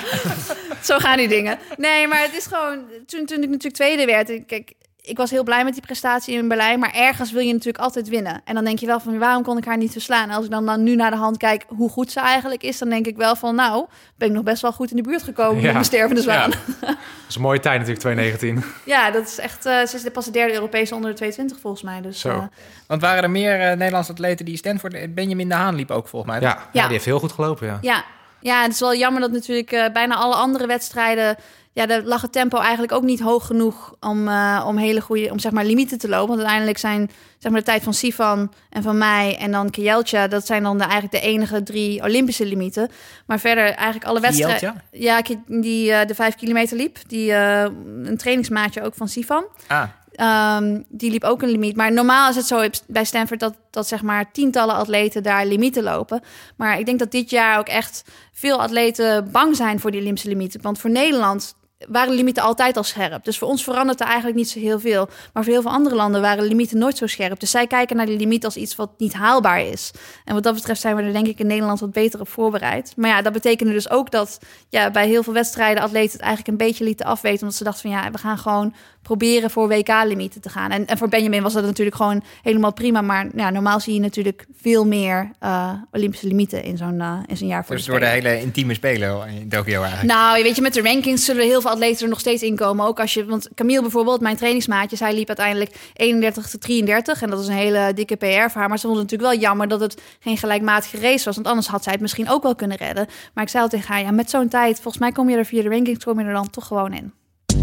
[0.88, 1.58] Zo gaan die dingen.
[1.76, 2.78] Nee, maar het is gewoon...
[3.06, 4.30] Toen, toen ik natuurlijk tweede werd...
[4.30, 6.78] ik- Kijk, ik was heel blij met die prestatie in Berlijn.
[6.78, 8.40] Maar ergens wil je natuurlijk altijd winnen.
[8.44, 9.18] En dan denk je wel van...
[9.18, 10.28] waarom kon ik haar niet verslaan?
[10.28, 12.78] En als ik dan, dan nu naar de hand kijk hoe goed ze eigenlijk is...
[12.78, 13.54] dan denk ik wel van...
[13.54, 15.56] nou, ben ik nog best wel goed in de buurt gekomen...
[15.56, 15.62] Ja.
[15.62, 16.50] met mijn stervende zwaan.
[16.50, 16.56] Ja.
[16.80, 18.64] Ja, Dat is een mooie tijd natuurlijk, 2019.
[19.12, 19.66] dat is echt...
[19.66, 22.00] eh, ze is de pas de derde Europese onder de 22 volgens mij.
[22.00, 22.28] Dus, Zo.
[22.30, 22.42] eh,
[22.86, 25.14] Want waren er meer eh, Nederlandse atleten die Stanford...
[25.14, 26.40] Benjamin de Haan liep ook volgens mij.
[26.40, 26.68] Ja, ja.
[26.72, 26.82] Ja.
[26.82, 27.78] die heeft heel goed gelopen, ja.
[27.80, 28.04] Ja,
[28.40, 31.36] ja het is wel jammer dat natuurlijk eh, bijna alle andere wedstrijden...
[31.72, 35.30] Ja, daar lag het tempo eigenlijk ook niet hoog genoeg om, eh, om hele goede,
[35.30, 36.28] om zeg maar limieten te lopen.
[36.28, 40.28] Want uiteindelijk zijn zeg maar de tijd van Sifan en van mij en dan Kjeltja,
[40.28, 42.90] dat zijn dan de, eigenlijk de enige drie Olympische limieten.
[43.26, 44.82] Maar verder eigenlijk alle wedstrijden.
[44.90, 47.62] Ja, die eh, de vijf kilometer liep, die eh,
[48.02, 49.44] een trainingsmaatje ook van Sifan.
[49.66, 49.82] Ah,
[50.20, 51.76] Ehm, die liep ook een limiet.
[51.76, 55.82] Maar normaal is het zo bij Stanford dat, dat zeg maar tientallen atleten daar limieten
[55.82, 56.22] lopen.
[56.56, 60.28] Maar ik denk dat dit jaar ook echt veel atleten bang zijn voor die Olympische
[60.28, 60.62] limieten.
[60.62, 61.54] Want voor Nederland
[61.88, 63.24] waren de limieten altijd al scherp.
[63.24, 65.08] Dus voor ons verandert er eigenlijk niet zo heel veel.
[65.32, 67.40] Maar voor heel veel andere landen waren de limieten nooit zo scherp.
[67.40, 69.90] Dus zij kijken naar die limiet als iets wat niet haalbaar is.
[70.24, 72.92] En wat dat betreft zijn we er denk ik in Nederland wat beter op voorbereid.
[72.96, 74.38] Maar ja, dat betekende dus ook dat
[74.68, 77.40] ja, bij heel veel wedstrijden atleten het eigenlijk een beetje lieten afweten.
[77.40, 80.70] Omdat ze dachten van ja, we gaan gewoon proberen voor WK-limieten te gaan.
[80.70, 83.00] En, en voor Benjamin was dat natuurlijk gewoon helemaal prima.
[83.00, 87.36] Maar ja, normaal zie je natuurlijk veel meer eh, Olympische limieten in zo'n eh, in
[87.36, 90.12] zo'n jaar voor dus door de hele intieme spelen in Tokio eigenlijk.
[90.12, 92.86] Nou, je weet je, met de rankings zullen heel veel atleten er nog steeds inkomen.
[92.86, 97.22] Ook als je, want Camille bijvoorbeeld, mijn trainingsmaatje, zij liep uiteindelijk 31 tot 33.
[97.22, 98.68] En dat is een hele dikke PR voor haar.
[98.68, 101.34] Maar ze vond het natuurlijk wel jammer dat het geen gelijkmatige race was.
[101.34, 103.06] Want anders had zij het misschien ook wel kunnen redden.
[103.34, 105.44] Maar ik zei al tegen haar, ja, met zo'n tijd, volgens mij kom je er
[105.44, 107.12] via de rankings, kom je er dan toch gewoon in.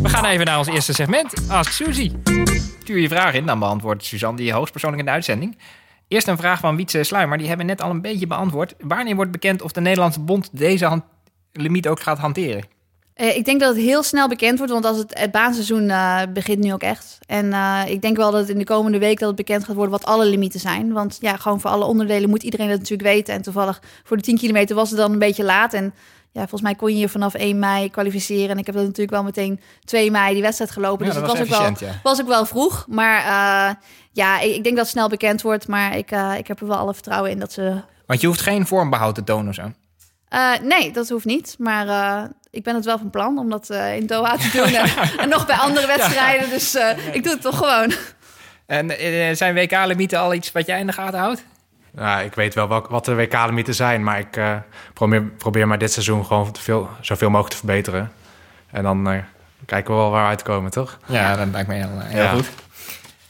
[0.01, 1.33] We gaan even naar ons eerste segment.
[1.49, 2.11] Ask Suzy.
[2.81, 5.57] Stuur je vraag in, dan beantwoordt Suzanne die hoogstpersoonlijk in de uitzending.
[6.07, 8.73] Eerst een vraag van Wietse Sluimer, die hebben we net al een beetje beantwoord.
[8.79, 11.03] Wanneer wordt bekend of de Nederlandse bond deze hand-
[11.51, 12.63] limiet ook gaat hanteren?
[13.17, 16.21] Eh, ik denk dat het heel snel bekend wordt, want als het, het baanseizoen eh,
[16.33, 17.17] begint nu ook echt.
[17.25, 19.75] En eh, ik denk wel dat het in de komende week dat het bekend gaat
[19.75, 20.93] worden wat alle limieten zijn.
[20.93, 23.33] Want ja, gewoon voor alle onderdelen moet iedereen dat natuurlijk weten.
[23.33, 25.73] En toevallig voor de 10 kilometer was het dan een beetje laat.
[25.73, 25.93] En
[26.31, 28.49] ja, volgens mij kon je je vanaf 1 mei kwalificeren.
[28.49, 31.05] En ik heb dat natuurlijk wel meteen 2 mei die wedstrijd gelopen.
[31.05, 31.99] Ja, dus dat het was was, ook wel, ja.
[32.03, 32.85] was ook wel vroeg.
[32.89, 33.21] Maar
[34.11, 35.67] ja, ik, ik denk dat het snel bekend wordt.
[35.67, 38.67] Maar ik, ik heb er wel alle vertrouwen in dat ze Want je hoeft geen
[38.67, 39.71] vormbehoud te tonen of zo.
[40.63, 41.55] nee, dat hoeft niet.
[41.57, 41.85] Maar
[42.57, 44.73] ik ben het wel van plan om dat eh, in Doha te doen.
[44.73, 44.89] En,
[45.19, 46.49] en nog bij andere wedstrijden.
[46.49, 47.93] Dus eh, ik doe het toch gewoon.
[48.65, 51.43] En eh, zijn WK-limieten al iets wat jij in de gaten houdt?
[51.97, 54.55] Ja, ik weet wel wat de WK-limieten zijn, maar ik eh,
[54.93, 58.11] probeer, probeer maar dit seizoen gewoon te veel, zoveel mogelijk te verbeteren.
[58.71, 59.17] En dan eh,
[59.65, 60.97] kijken we wel waar we uitkomen, toch?
[61.05, 62.29] Ja, dat lijkt me heel, heel Ja.
[62.31, 62.49] goed.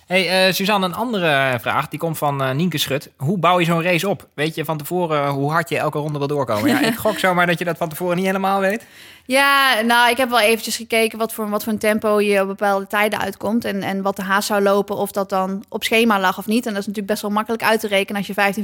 [0.08, 1.88] Hey, eh, Suzanne, een andere vraag.
[1.88, 3.10] Die komt van eh, Nienke Schut.
[3.18, 4.28] Hoe bouw je zo'n race op?
[4.34, 6.70] Weet je van tevoren hoe hard je elke ronde wil doorkomen?
[6.70, 8.86] Ja, ik gok zomaar dat je dat van tevoren niet helemaal weet.
[9.26, 12.48] Ja, nou, ik heb wel eventjes gekeken wat voor, wat voor een tempo je op
[12.48, 13.66] bepaalde tijden uitkomt.
[13.66, 16.66] En, en wat de haast zou lopen, of dat dan op schema lag of niet.
[16.66, 18.18] En dat is natuurlijk best wel makkelijk uit te rekenen.
[18.18, 18.62] Als je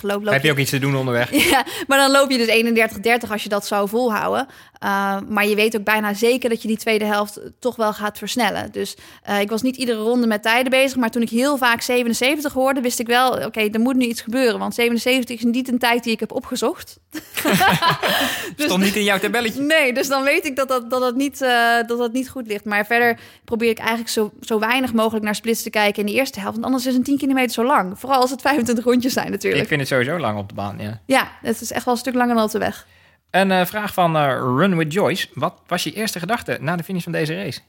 [0.00, 1.30] loopt, loop Heb je ook iets te doen onderweg?
[1.54, 4.46] Ja, maar dan loop je dus 31-30 als je dat zou volhouden.
[4.84, 8.18] Uh, maar je weet ook bijna zeker dat je die tweede helft toch wel gaat
[8.18, 8.72] versnellen.
[8.72, 8.96] Dus
[9.40, 10.83] ik was niet iedere ronde met tijden bezig.
[10.96, 13.30] Maar toen ik heel vaak 77 hoorde, wist ik wel...
[13.30, 14.58] oké, okay, er moet nu iets gebeuren.
[14.58, 16.98] Want 77 is niet een tijd die ik heb opgezocht.
[18.56, 19.62] dus, Stond niet in jouw tabelletje?
[19.62, 22.46] Nee, dus dan weet ik dat dat, dat, dat, niet, uh, dat dat niet goed
[22.46, 22.64] ligt.
[22.64, 26.18] Maar verder probeer ik eigenlijk zo, zo weinig mogelijk naar splits te kijken in de
[26.18, 26.54] eerste helft.
[26.54, 27.98] Want anders is een 10 kilometer zo lang.
[27.98, 29.62] Vooral als het 25 rondjes zijn natuurlijk.
[29.62, 31.00] Ik vind het sowieso lang op de baan, ja.
[31.06, 32.86] Ja, het is echt wel een stuk langer dan op de weg.
[33.30, 35.28] Een uh, vraag van uh, Run with Joyce.
[35.34, 37.60] Wat was je eerste gedachte na de finish van deze race?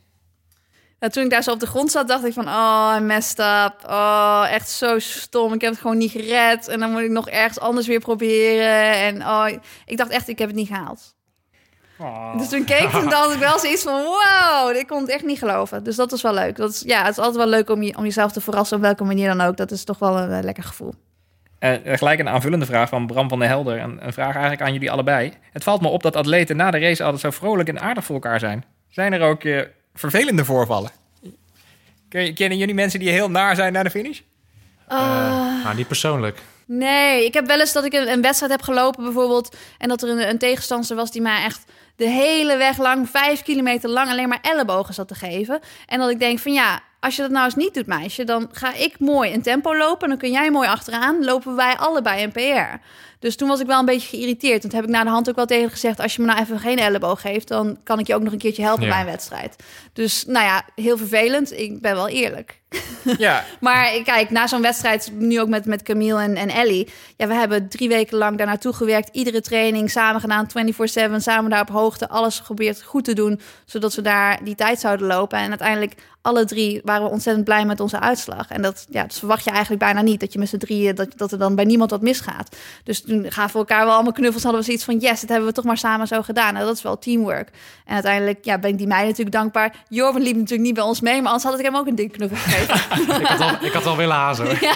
[0.99, 2.47] Ja, toen ik daar zo op de grond zat, dacht ik van...
[2.47, 3.89] Oh, messed up.
[3.89, 5.53] Oh, echt zo stom.
[5.53, 6.67] Ik heb het gewoon niet gered.
[6.67, 8.91] En dan moet ik nog ergens anders weer proberen.
[8.93, 9.47] En oh,
[9.85, 11.15] ik dacht echt, ik heb het niet gehaald.
[11.97, 12.37] Oh.
[12.37, 14.01] Dus toen keek ik en dacht ik wel zoiets van...
[14.01, 15.83] Wow, ik kon het echt niet geloven.
[15.83, 16.55] Dus dat was wel leuk.
[16.55, 18.77] Dat is, ja, het is altijd wel leuk om, je, om jezelf te verrassen...
[18.77, 19.57] op welke manier dan ook.
[19.57, 20.93] Dat is toch wel een uh, lekker gevoel.
[21.59, 23.79] Uh, gelijk een aanvullende vraag van Bram van der Helder.
[23.79, 25.33] Een, een, vraag eigenlijk aan jullie allebei.
[25.51, 28.15] Het valt me op dat atleten na de race altijd zo vrolijk en aardig voor
[28.15, 28.65] elkaar zijn.
[28.89, 29.61] Zijn er ook uh,
[29.95, 30.91] vervelende voorvallen?
[32.09, 34.19] Kennen jullie mensen die heel naar zijn na de finish?
[34.91, 36.41] Uh, nou, niet persoonlijk.
[36.65, 39.55] Nee, ik heb wel eens dat ik een, een wedstrijd heb gelopen bijvoorbeeld...
[39.77, 41.63] en dat er een, een tegenstander was die mij echt
[41.95, 44.09] de hele weg lang, vijf kilometer lang...
[44.09, 45.59] alleen maar ellebogen zat te geven.
[45.85, 48.49] En dat ik denk van ja, als je dat nou eens niet doet, meisje, dan
[48.51, 50.03] ga ik mooi een tempo lopen.
[50.03, 51.23] En dan kun jij mooi achteraan.
[51.23, 52.85] Lopen wij allebei een PR.
[53.19, 54.61] Dus toen was ik wel een beetje geïrriteerd.
[54.61, 56.59] Want heb ik na de hand ook wel tegen gezegd: als je me nou even
[56.59, 58.89] geen elleboog geeft, dan kan ik je ook nog een keertje helpen ja.
[58.89, 59.55] bij een wedstrijd.
[59.93, 61.59] Dus nou ja, heel vervelend.
[61.59, 62.63] Ik ben wel eerlijk.
[63.17, 63.43] Ja.
[63.59, 66.89] maar kijk, na zo'n wedstrijd, nu ook met, met Camille en, en Ellie.
[67.17, 69.09] Ja, we hebben drie weken lang daar naartoe gewerkt.
[69.11, 71.15] Iedere training samen gedaan, 24-7.
[71.17, 72.09] Samen daar op hoogte.
[72.09, 75.39] Alles geprobeerd goed te doen, zodat we daar die tijd zouden lopen.
[75.39, 75.93] En uiteindelijk
[76.25, 78.49] alle drie waren we ontzettend blij met onze uitslag.
[78.49, 80.19] En dat, ja, dat verwacht je eigenlijk bijna niet.
[80.19, 82.55] Dat je met z'n drieën, dat, dat er dan bij niemand wat misgaat.
[82.83, 84.43] Dus toen gaven we elkaar wel allemaal knuffels.
[84.43, 86.53] Hadden we zoiets van, yes, dat hebben we toch maar samen zo gedaan.
[86.53, 87.49] Nou, dat is wel teamwork.
[87.85, 89.75] En uiteindelijk ja, ben ik die meiden natuurlijk dankbaar.
[89.89, 91.21] Jorven liep natuurlijk niet bij ons mee.
[91.21, 92.75] Maar anders had ik hem ook een dik knuffel gegeven.
[93.21, 94.47] ik, had al, ik had wel willen hazen.
[94.61, 94.75] Ja.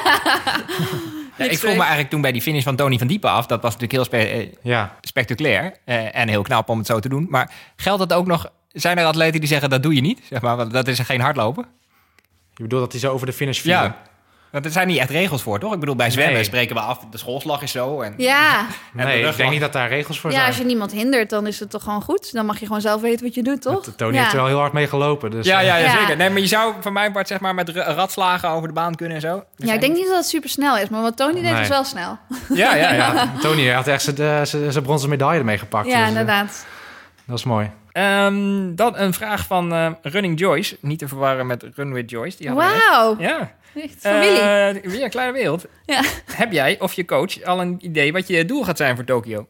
[1.37, 3.45] Ja, ik vroeg me eigenlijk toen bij die finish van Tony van Diepen af.
[3.45, 4.95] Dat was natuurlijk heel spe eh, ja.
[5.01, 5.73] spectaculair.
[5.85, 7.27] Eh, en heel knap om het zo te doen.
[7.29, 8.51] Maar geldt dat ook nog...
[8.71, 10.21] Zijn er atleten die zeggen dat doe je niet?
[10.29, 11.65] Zeg maar, want dat is geen hardlopen.
[12.55, 13.71] Je bedoelt dat hij zo over de finish viel?
[13.71, 13.97] Ja.
[14.51, 15.73] Want er zijn niet echt regels voor, toch?
[15.73, 16.43] Ik bedoel, bij zwemmen nee.
[16.43, 18.01] spreken we af, de schoolslag is zo.
[18.01, 18.57] En, ja.
[18.95, 20.47] en nee, ik denk niet dat daar regels voor ja, zijn.
[20.47, 22.33] als je niemand hindert, dan is het toch gewoon goed.
[22.33, 23.83] Dan mag je gewoon zelf weten wat je doet, toch?
[23.95, 24.19] Tony ja.
[24.19, 25.31] heeft er wel heel hard mee gelopen.
[25.31, 25.99] Dus, ja, ja, ja, Ja.
[25.99, 26.17] zeker.
[26.17, 29.15] Nee, maar je zou van mijn part zeg maar met ratslagen over de baan kunnen
[29.15, 29.43] en zo.
[29.55, 31.61] Ja, ik denk niet dat het super snel is, maar wat Tony deed Nee.
[31.61, 32.17] is wel snel.
[32.53, 33.13] Ja, ja, ja.
[33.13, 35.87] Ja, Tony had echt zijn- de- zijn bronzen medaille ermee gepakt.
[35.87, 36.65] Ja, dus, eh, inderdaad.
[37.25, 37.71] dat is mooi.
[37.91, 40.77] Ehm, dan een vraag van eh, Running Joyce.
[40.81, 42.37] Niet te verwarren met Run with Joyce.
[42.37, 42.83] Die hadden we net.
[42.89, 43.51] Wauw, Ja.
[43.75, 44.39] Echt familie.
[44.39, 45.65] Eh, ja, kleine wereld.
[45.85, 46.03] ja.
[46.25, 49.47] Heb jij of je coach al een idee wat je doel gaat zijn voor Tokio?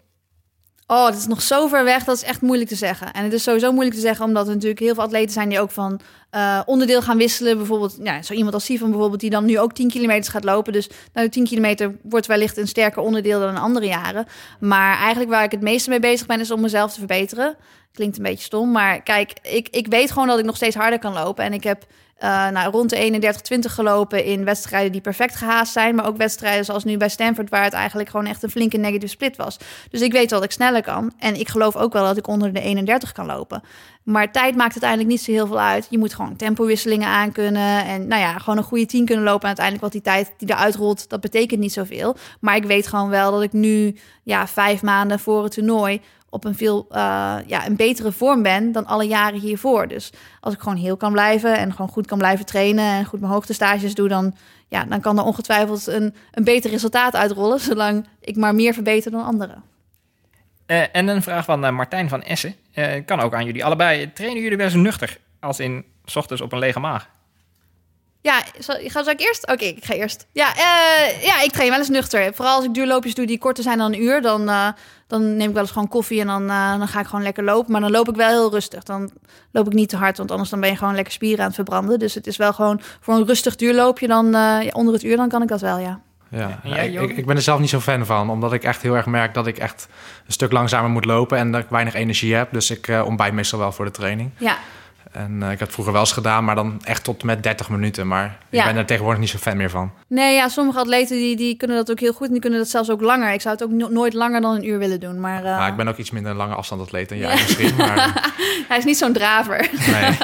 [0.91, 3.13] Oh, dat is nog zo ver weg, dat is echt moeilijk te zeggen.
[3.13, 5.59] En het is sowieso moeilijk te zeggen, omdat er natuurlijk heel veel atleten zijn die
[5.59, 7.57] ook van eh, onderdeel gaan wisselen.
[7.57, 10.73] Bijvoorbeeld, ja, zo iemand als Sivan bijvoorbeeld, die dan nu ook 10 kilometer gaat lopen.
[10.73, 14.25] Dus nou, de 10 kilometer wordt wellicht een sterker onderdeel dan in andere jaren.
[14.59, 17.55] Maar eigenlijk waar ik het meeste mee bezig ben, is om mezelf te verbeteren.
[17.91, 20.99] Klinkt een beetje stom, maar kijk, ik, ik weet gewoon dat ik nog steeds harder
[20.99, 21.43] kan lopen.
[21.43, 21.85] En ik heb
[22.19, 23.21] eh, nou, rond de
[23.67, 25.95] 31-20 gelopen in wedstrijden die perfect gehaast zijn.
[25.95, 29.07] Maar ook wedstrijden zoals nu bij Stanford, waar het eigenlijk gewoon echt een flinke negative
[29.07, 29.57] split was.
[29.89, 31.13] Dus ik weet dat ik sneller kan.
[31.19, 33.63] En ik geloof ook wel dat ik onder de 31 kan lopen.
[34.03, 35.87] Maar tijd maakt uiteindelijk niet zo heel veel uit.
[35.89, 37.85] Je moet gewoon tempowisselingen aankunnen.
[37.85, 39.41] En nou ja, gewoon een goede 10 kunnen lopen.
[39.41, 42.15] En uiteindelijk wat die tijd die eruit rolt, dat betekent niet zoveel.
[42.39, 46.45] Maar ik weet gewoon wel dat ik nu, ja, vijf maanden voor het toernooi op
[46.45, 46.95] een veel uh,
[47.45, 49.87] ja, een betere vorm ben dan alle jaren hiervoor.
[49.87, 53.19] Dus als ik gewoon heel kan blijven en gewoon goed kan blijven trainen en goed
[53.19, 54.35] mijn hoogtestages doe, dan,
[54.67, 59.11] ja, dan kan er ongetwijfeld een, een beter resultaat uitrollen, zolang ik maar meer verbeter
[59.11, 59.63] dan anderen.
[60.67, 62.55] Uh, en een vraag van uh, Martijn van Essen.
[63.05, 64.13] Kan ook aan jullie allebei.
[64.13, 65.17] Trainen jullie eens nuchter?
[65.39, 67.09] Als in s ochtends op een lege maag?
[68.21, 69.43] Ja, zal, ga zal ik eerst?
[69.43, 70.27] Oké, okay, ik ga eerst.
[70.31, 72.33] Ja, uh, ja, ik train wel eens nuchter.
[72.33, 74.67] Vooral als ik duurloopjes doe die korter zijn dan een uur, dan, uh,
[75.07, 77.43] dan neem ik wel eens gewoon koffie en dan, uh, dan ga ik gewoon lekker
[77.43, 77.71] lopen.
[77.71, 78.83] Maar dan loop ik wel heel rustig.
[78.83, 79.11] Dan
[79.51, 81.55] loop ik niet te hard, want anders dan ben je gewoon lekker spieren aan het
[81.55, 81.99] verbranden.
[81.99, 85.29] Dus het is wel gewoon voor een rustig duurloopje dan ja, onder het uur, dan
[85.29, 85.99] kan ik dat wel, ja.
[86.31, 88.95] Ja, ik, ik, ik ben er zelf niet zo fan van, omdat ik echt heel
[88.95, 89.87] erg merk dat ik echt
[90.25, 92.51] een stuk langzamer moet lopen en dat ik weinig energie heb.
[92.51, 94.31] Dus ik uh, ontbijt meestal wel voor de training.
[94.37, 94.57] Ja.
[95.11, 97.69] En eh, ik heb het vroeger wel eens gedaan, maar dan echt tot met 30
[97.69, 98.07] minuten.
[98.07, 98.59] Maar Ja.
[98.59, 99.91] ik ben er tegenwoordig niet zo fan meer van.
[100.07, 102.25] Nee, ja, sommige atleten die, die kunnen dat ook heel goed.
[102.27, 103.33] En die kunnen dat zelfs ook langer.
[103.33, 105.19] Ik zou het ook no- nooit langer dan een uur willen doen.
[105.19, 107.75] Maar eh, Maar ik ben ook iets minder een lange afstandatleet dan jij misschien.
[107.75, 108.31] Maar
[108.69, 109.69] hij is niet zo'n draver.
[109.91, 110.17] nee,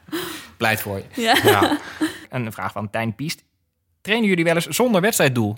[0.56, 1.22] Pleit voor je.
[1.22, 1.36] ja.
[1.44, 1.78] ja.
[2.30, 3.44] Een vraag van Tijn Piest.
[4.00, 5.56] Trainen jullie wel eens zonder wedstrijddoel?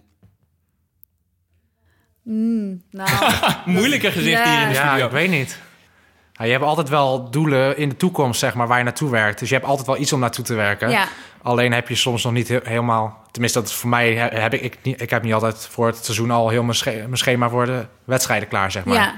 [2.23, 3.09] Mm, nou,
[3.67, 4.51] Moeilijke gezicht Ja.
[4.53, 5.07] hier in de ja, studio.
[5.07, 5.59] ik weet niet.
[6.39, 9.39] Ja, je hebt altijd wel doelen in de toekomst, zeg maar, waar je naartoe werkt.
[9.39, 10.91] Dus je hebt altijd wel iets om naartoe te werken.
[10.91, 11.05] ja.
[11.43, 13.23] Alleen heb je soms nog niet he- helemaal...
[13.31, 15.87] Tenminste, dat is voor mij he- heb ik, ik, niet, ik heb niet altijd voor
[15.87, 18.95] het seizoen al heel mijn, sche- mijn schema voor de wedstrijden klaar, zeg maar.
[18.97, 19.15] ja.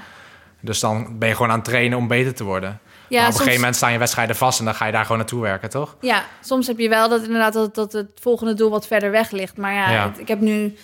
[0.61, 2.81] Dus dan ben je gewoon aan het trainen om beter te worden.
[3.09, 5.03] Ja, maar op een gegeven moment staan je wedstrijden vast en dan ga je daar
[5.03, 5.97] gewoon naartoe werken, toch?
[6.01, 9.31] Ja, soms heb je wel dat inderdaad dat, dat het volgende doel wat verder weg
[9.31, 9.57] ligt.
[9.57, 10.09] Maar ja, Ja.
[10.09, 10.77] het- ik heb nu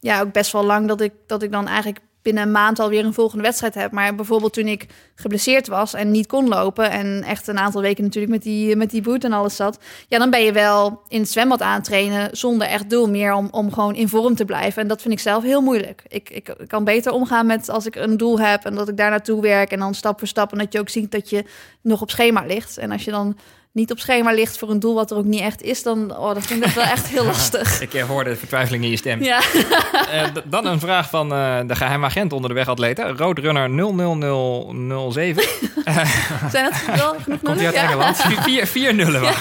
[0.00, 3.04] ja, ook best wel lang dat ik, dat ik dan eigenlijk binnen een maand alweer
[3.04, 3.92] een volgende wedstrijd heb.
[3.92, 6.90] Maar bijvoorbeeld toen ik geblesseerd was en niet kon lopen...
[6.90, 9.78] en echt een aantal weken natuurlijk met die, met die boot en alles zat...
[10.08, 13.32] ja, dan ben je wel in het zwembad aan trainen zonder echt doel meer...
[13.32, 14.82] om, om gewoon in vorm te blijven.
[14.82, 16.02] En dat vind ik zelf heel moeilijk.
[16.08, 18.64] Ik, ik kan beter omgaan met als ik een doel heb...
[18.64, 20.52] en dat ik daar naartoe werk en dan stap voor stap...
[20.52, 21.44] en dat je ook ziet dat je
[21.80, 22.78] nog op schema ligt.
[22.78, 23.36] En als je dan
[23.76, 25.82] niet op schema ligt voor een doel wat er ook niet echt is...
[25.82, 27.80] dan oh, dat vind ik wel echt heel lastig.
[27.80, 29.22] Ik eh, hoorde de vertwijfeling in je stem.
[29.22, 29.40] Ja.
[30.10, 33.16] Eh, dan een vraag van eh, de geheime agent onder de wegatleten.
[33.16, 35.42] Roadrunner 00007.
[36.50, 37.82] Zijn dat wel genoeg Komt hij uit Ja.
[37.82, 38.16] Engeland?
[38.16, 39.22] Vier, vier nullen.
[39.22, 39.34] Ja.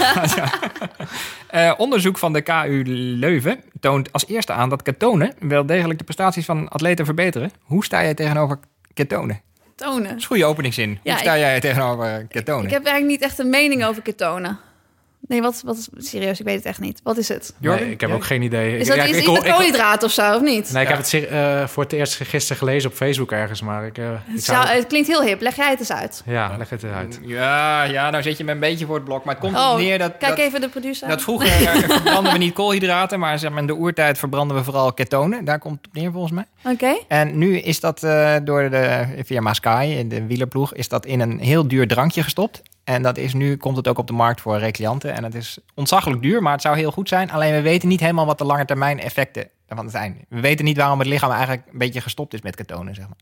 [1.55, 2.83] Eh, onderzoek van de KU
[3.19, 7.51] Leuven toont als eerste aan dat ketonen wel degelijk de prestaties van atleten verbeteren.
[7.63, 8.59] Hoe sta jij tegenover
[8.93, 9.41] ketonen?
[9.75, 10.03] Tonen.
[10.03, 10.99] Dat is een goede openingszin.
[11.03, 12.65] Ja, Hoe sta ik- jij tegenover ketonen?
[12.65, 14.59] Ik heb eigenlijk niet echt een mening over ketonen.
[15.27, 15.87] Nee, wat, wat is...
[16.09, 16.99] Serieus, ik weet het echt niet.
[17.03, 17.53] Wat is het?
[17.59, 18.77] Nee, ik heb ook geen idee.
[18.77, 20.71] Is dat ja, iets, ik- iets met koolhydraten of zo, of niet?
[20.73, 20.95] Nee, ik Ja.
[20.95, 24.17] heb het eh, voor het eerst gisteren gelezen op Facebook ergens, maar ik, eh, ik
[24.25, 24.63] Het, zou...
[24.65, 25.41] zou- het klinkt heel hip.
[25.41, 26.21] Leg jij het eens uit.
[26.25, 27.19] Ja, leg het eruit.
[27.23, 29.23] Ja, ja, nou zit je me een beetje voor het blok.
[29.25, 31.07] Maar het komt Oh, neer dat, Kijk dat, even de producer.
[31.07, 34.63] dat vroeger eh, verbranden we niet koolhydraten, maar zeg maar, in de oertijd verbranden we
[34.63, 35.45] vooral ketonen.
[35.45, 36.45] Daar komt het op neer volgens mij.
[36.73, 36.95] Oké.
[37.07, 41.19] En nu is dat eh, door de firma Sky, in de wielerploeg, is dat in
[41.19, 42.61] een heel duur drankje gestopt.
[42.85, 45.13] En dat is nu komt het ook op de markt voor recreanten.
[45.13, 47.31] En het is ontzaglijk duur, maar het zou heel goed zijn.
[47.31, 50.25] Alleen we weten niet helemaal wat de lange termijn effecten ervan zijn.
[50.29, 53.17] We weten niet waarom het lichaam eigenlijk een beetje gestopt is met ketonen, zeg maar.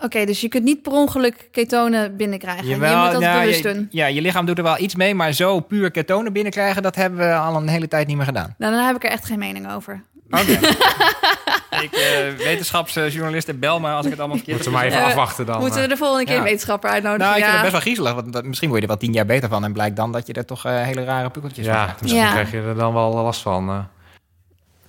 [0.00, 2.66] Oké, dus je kunt niet per ongeluk ketonen binnenkrijgen.
[2.66, 3.88] je moet dat nou, bewust doen.
[3.90, 7.18] ja, je lichaam doet er wel iets mee, maar zo puur ketonen binnenkrijgen, dat hebben
[7.18, 8.54] we al een hele tijd niet meer gedaan.
[8.58, 10.04] Nou, dan heb ik er echt geen mening over.
[10.30, 10.42] Oké.
[11.84, 15.06] ik, eh, wetenschapsjournalisten, bel me als ik het allemaal verkeerd Moeten we maar even Eh,
[15.06, 15.58] afwachten dan.
[15.60, 15.90] Moeten we eh.
[15.90, 16.38] de volgende keer ja.
[16.40, 17.26] een wetenschapper uitnodigen?
[17.26, 17.62] Nou, ik vind ja.
[17.62, 19.64] het best wel griezelig, want dat, misschien word je er wel tien jaar beter van
[19.64, 22.00] en blijkt dan dat je er toch eh, hele rare pukkeltjes van Ja, hebt.
[22.02, 22.30] misschien Ja.
[22.30, 23.68] krijg je er dan wel last van.
[23.68, 23.78] eh.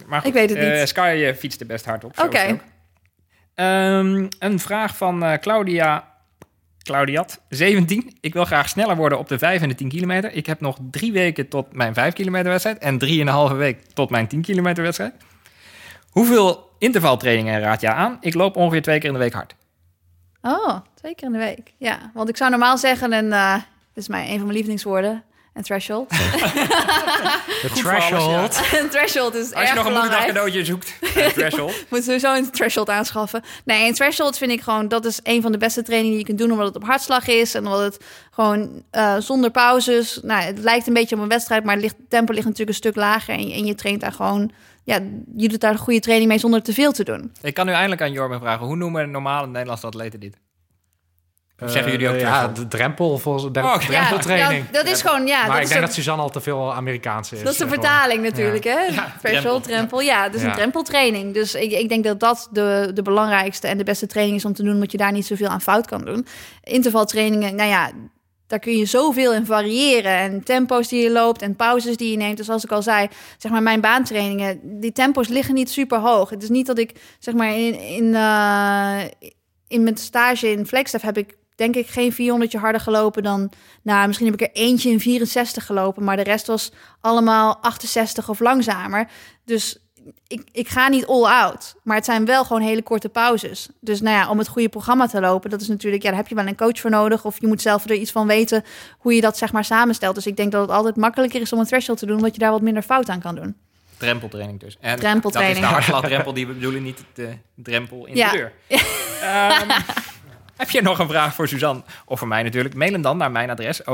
[0.07, 0.67] Maar Ik weet het niet.
[0.67, 2.11] eh, Sky eh, fietst er best hard op.
[2.15, 2.59] zo Oké.
[3.55, 6.07] Ehm, een vraag van eh, Claudia.
[6.83, 8.17] Claudiat, 17.
[8.21, 10.33] Ik wil graag sneller worden op de 5 en de 10 kilometer.
[10.33, 14.27] Ik heb nog drie weken tot mijn 5 kilometer wedstrijd en drieënhalve week tot mijn
[14.27, 15.13] 10 kilometer wedstrijd.
[16.09, 18.17] Hoeveel intervaltrainingen raad jij aan?
[18.21, 19.55] Ik loop ongeveer twee keer in de week hard.
[20.41, 21.73] Oh, twee keer in de week.
[21.77, 23.53] Ja, want ik zou normaal zeggen, en eh
[23.93, 26.09] dit is mijn, een van mijn lievelingswoorden, een threshold.
[27.61, 28.61] De threshold.
[28.79, 31.85] een threshold is Als je erg nog een moederdag cadeautje zoekt, een threshold.
[31.89, 33.43] Moet sowieso een threshold aanschaffen.
[33.63, 34.87] Nee, een threshold vind ik gewoon...
[34.87, 36.51] dat is een van de beste trainingen die je kunt doen...
[36.51, 40.19] omdat het op hartslag is en omdat het gewoon eh, zonder pauzes...
[40.21, 41.63] Nou, het lijkt een beetje op een wedstrijd...
[41.63, 43.33] maar het ligt, tempo ligt natuurlijk een stuk lager...
[43.33, 44.51] En je, en je traint daar gewoon...
[44.89, 44.99] Ja,
[45.35, 47.31] je doet daar een goede training mee zonder te veel te doen.
[47.41, 48.65] Ik kan nu eindelijk aan Jorben vragen.
[48.65, 50.37] Hoe noemen normale Nederlandse atleten dit?
[51.61, 54.65] Of zeggen Eh, jullie ook Ja, de drempel, volgens de Oh, drempeltraining.
[54.65, 55.27] Ja, dat is gewoon...
[55.27, 57.41] Ja, maar dat ik is denk dat Suzanne al te veel Amerikaanse is.
[57.43, 57.85] Dat is de eh, gewoon.
[57.85, 58.85] vertaling natuurlijk, hè?
[58.85, 59.19] drempel.
[59.21, 59.99] Threshold, drempel.
[60.01, 60.47] Ja, Ja.
[60.47, 61.33] een drempeltraining.
[61.33, 64.53] Dus ik, ik denk dat dat de, de belangrijkste en de beste training is om
[64.53, 64.73] te doen...
[64.73, 66.25] omdat je daar niet zoveel aan fout kan doen.
[66.63, 67.91] Intervaltrainingen, nou ja,
[68.49, 70.17] daar kun je zoveel in variëren.
[70.17, 72.37] En tempo's die je loopt en pauzes die je neemt.
[72.37, 73.07] Dus zoals ik al zei,
[73.37, 74.59] zeg maar mijn baantrainingen...
[74.79, 76.29] die tempo's liggen niet super hoog.
[76.29, 79.01] Het is niet dat ik, zeg maar, in, in, eh,
[79.67, 81.37] in mijn stage in Flagstaff heb ik...
[81.55, 83.51] denk ik geen 400 harder gelopen dan...
[83.83, 86.03] Nou, misschien heb ik er eentje in 64 gelopen...
[86.03, 89.09] maar de rest was allemaal 68 of langzamer.
[89.45, 89.88] Dus
[90.27, 91.75] ik, ik ga niet all out.
[91.83, 93.69] Maar het zijn wel gewoon hele korte pauzes.
[93.79, 95.49] Dus nou ja, om het goede programma te lopen...
[95.49, 97.25] dat is natuurlijk, ja, daar heb je wel een coach voor nodig...
[97.25, 98.63] of je moet zelf er iets van weten
[98.97, 100.15] hoe je dat zeg maar samenstelt.
[100.15, 102.15] Dus ik denk dat het altijd makkelijker is om een threshold te doen...
[102.15, 103.55] omdat je daar wat minder fout aan kan doen.
[103.97, 104.77] Drempeltraining dus.
[104.79, 105.59] En Drempeltraining.
[105.59, 108.31] Dat is de hartslagdrempel die we bedoelen, niet de drempel in Ja.
[108.31, 108.51] de deur.
[109.21, 109.69] Ehm,
[110.55, 111.81] heb je nog een vraag voor Suzanne?
[112.05, 112.75] Of voor mij natuurlijk?
[112.75, 113.85] Mail hem dan naar mijn adres,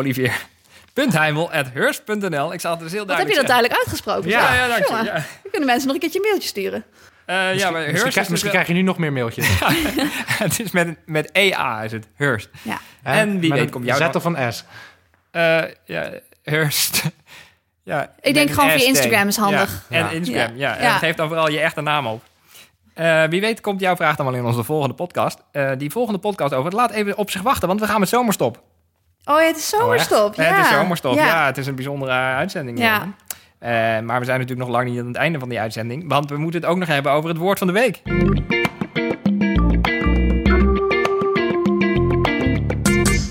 [0.95, 2.53] olivier.heimel.hurst.nl.
[2.53, 4.29] Ik zal het dus heel Wat heb je duidelijk dat duidelijk uitgesproken?
[4.29, 4.53] Ja.
[4.55, 5.05] Ja, dank je.
[5.05, 5.13] Ja.
[5.13, 6.83] Dan kunnen mensen nog een keertje een mailtje sturen.
[7.25, 9.47] Eh, ja, Misschien, maar misschien, krijg, dus misschien wel- krijg je nu nog meer mailtjes.
[10.43, 12.49] het is met, met EA is het, Hearst.
[12.61, 12.79] Ja.
[13.03, 14.63] En wie Met weet komt jouw Z dan- of een S.
[15.31, 16.09] Eh, ja,
[16.43, 17.01] Hurst.
[17.83, 18.85] ja, Ik denk gewoon via ST.
[18.85, 19.85] Instagram is handig.
[19.89, 20.15] Ja, en.
[20.15, 20.69] Instagram, ja.
[20.69, 20.77] Ja.
[20.77, 20.97] En Ja.
[20.97, 22.23] geef dan vooral je echte naam op.
[22.93, 25.39] Eh, wie weet komt jouw vraag dan wel in onze volgende podcast.
[25.51, 26.71] Eh, die volgende podcast over.
[26.71, 28.61] Laat even op zich wachten, want we gaan met zomerstop.
[29.25, 30.29] Oh ja, het is zomerstop.
[30.29, 30.43] Oh, ja.
[30.55, 31.25] Het is zomerstop, ja.
[31.25, 31.45] Ja.
[31.45, 32.79] Het is een bijzondere uitzending.
[32.79, 33.13] Ja.
[33.59, 36.03] Eh, maar we zijn natuurlijk nog lang niet aan het einde van die uitzending.
[36.07, 38.01] Want we moeten het ook nog hebben over het woord van de week.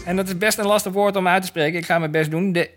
[0.05, 1.79] En dat is best een lastig woord om uit te spreken.
[1.79, 2.53] Ik ga mijn best doen.
[2.53, 2.71] De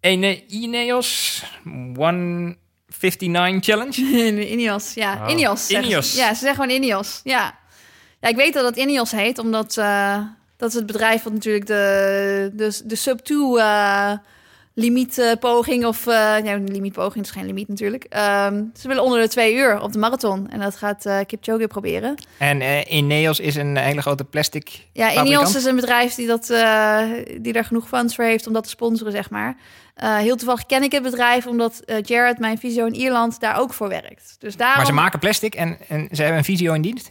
[0.00, 4.00] Ene- Ineos 159 Challenge.
[4.52, 5.18] Ineos, ja.
[5.24, 5.30] Oh.
[5.30, 5.66] Ineos.
[5.66, 5.74] ze.
[5.82, 6.14] Ineos.
[6.14, 7.20] Ja, ze zeggen gewoon Ineos.
[7.24, 7.54] Ja.
[8.20, 10.18] ja, ik weet dat het Ineos heet, omdat eh,
[10.56, 14.12] dat is het bedrijf wat natuurlijk de, de, de sub-2 eh,
[14.74, 16.04] limietpoging of...
[16.04, 18.04] ja, een limietpoging is geen limiet natuurlijk.
[18.04, 20.50] Ehm, ze willen onder de twee uur op de marathon.
[20.50, 22.14] En dat gaat eh Kipchoge proberen.
[22.38, 25.24] En eh, Ineos is een hele grote plastic Ja.
[25.24, 26.46] Ineos is een bedrijf die, dat,
[27.40, 29.56] die daar genoeg funds voor heeft om dat te sponsoren, zeg maar.
[29.96, 33.88] Heel toevallig ken ik het bedrijf, omdat Jared, mijn visio in Ierland, daar ook voor
[33.88, 34.36] werkt.
[34.38, 34.76] Dus daarom...
[34.76, 37.08] Maar ze maken plastic en, en ze hebben een visio in dienst.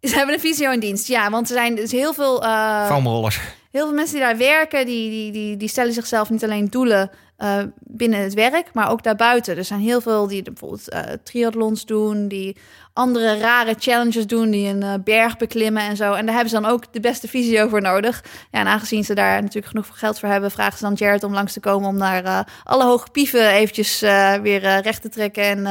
[0.08, 1.30] Ze hebben een visio in dienst, ja.
[1.30, 3.40] Want er zijn dus heel veel, eh, Foamrollers.
[3.70, 4.86] heel veel mensen die daar werken...
[4.86, 8.70] die, die, die, die stellen zichzelf niet alleen doelen eh, binnen het werk...
[8.72, 9.56] maar ook daarbuiten.
[9.56, 12.28] Er zijn heel veel die bijvoorbeeld eh triathlons doen...
[12.28, 12.56] die
[12.92, 14.50] andere rare challenges doen...
[14.50, 16.12] die een berg beklimmen en zo.
[16.12, 18.24] En daar hebben ze dan ook de beste visio voor nodig.
[18.50, 20.50] Ja, en aangezien ze daar natuurlijk genoeg geld voor hebben...
[20.50, 21.88] vragen ze dan Jared om langs te komen...
[21.88, 24.00] om naar alle hoge pieven eventjes
[24.42, 25.44] weer recht te trekken...
[25.44, 25.66] en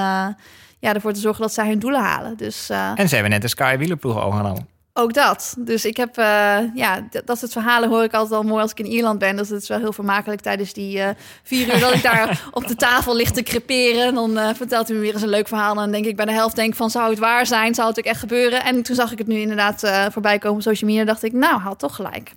[0.80, 2.38] ja, ervoor te zorgen dat zij hun doelen halen.
[2.38, 2.70] Dus...
[2.70, 4.68] eh, En ze hebben net de Sky wielerploeg overgenomen.
[4.94, 5.56] ook dat.
[5.58, 8.80] Dus ik heb, eh, ja, dat soort verhalen hoor ik altijd al mooi als ik
[8.80, 9.36] in Ierland ben.
[9.36, 11.10] Dus het is wel heel vermakelijk tijdens die eh,
[11.44, 14.13] vier uur dat ik daar op de tafel lig te creperen.
[14.13, 15.70] Dan vertelt hij me weer eens een leuk verhaal.
[15.72, 17.76] En dan denk ik bij de helft denk van, zou het waar zijn?
[17.76, 18.63] Zou het ook echt gebeuren?
[18.63, 21.06] En toen zag ik het nu inderdaad voorbij komen op social media.
[21.06, 22.32] dacht ik, nou, haal toch gelijk.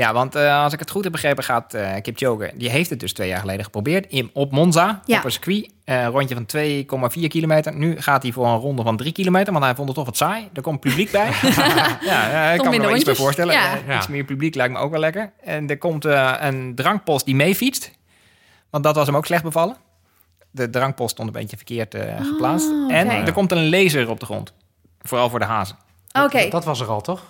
[0.00, 2.52] Ja, want eh, als ik het goed heb begrepen, gaat eh Kipchoge...
[2.54, 5.18] die heeft het dus twee jaar geleden geprobeerd in, op Monza, Ja.
[5.18, 5.70] op een circuit.
[5.84, 7.74] eh, een rondje van 2,4 kilometer.
[7.74, 10.16] Nu gaat hij voor een ronde van 3 kilometer, want hij vond het toch wat
[10.16, 10.48] saai.
[10.52, 11.30] Er komt publiek bij.
[12.10, 13.54] ja, ik kan me er wel iets bij voorstellen.
[13.54, 13.78] Ja.
[13.86, 13.96] Ja.
[13.96, 15.32] Iets meer publiek lijkt me ook wel lekker.
[15.44, 17.90] En er komt een drankpost die meefietst.
[18.70, 19.76] Want dat was hem ook slecht bevallen.
[20.50, 22.70] De drankpost stond een beetje verkeerd geplaatst.
[22.70, 22.92] Oh.
[22.94, 24.52] En er komt een laser op de grond.
[25.02, 25.76] Vooral voor de hazen.
[26.24, 26.48] Oké.
[26.48, 27.22] Dat was er al, toch?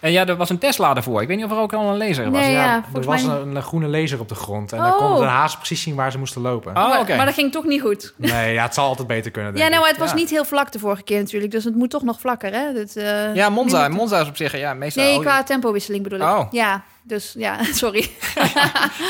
[0.00, 1.22] En ja, er was een Tesla ervoor.
[1.22, 2.40] Ik weet niet of er ook al een laser was.
[2.40, 3.36] Nee, ja, er was mij...
[3.36, 4.72] een, een groene laser op de grond.
[4.72, 4.84] En Oh.
[4.84, 6.76] dan konden de hazen precies zien waar ze moesten lopen.
[6.76, 8.14] Oh, maar, dat ging toch niet goed.
[8.16, 9.90] Nee, ja, het zal altijd beter kunnen, denk Ja, nou, ik.
[9.90, 10.16] het was Ja.
[10.16, 11.52] niet heel vlak de vorige keer natuurlijk.
[11.52, 12.72] Dus het moet toch nog vlakker, hè?
[12.72, 13.88] Dit, eh, Ja, Monza.
[13.88, 15.04] Monza is op zich, ja, meestal...
[15.04, 16.24] Nee, oh, qua tempowisseling bedoel ik.
[16.24, 16.46] Oh.
[16.50, 17.98] Ja, dus ja, sorry.
[18.00, 18.10] Ik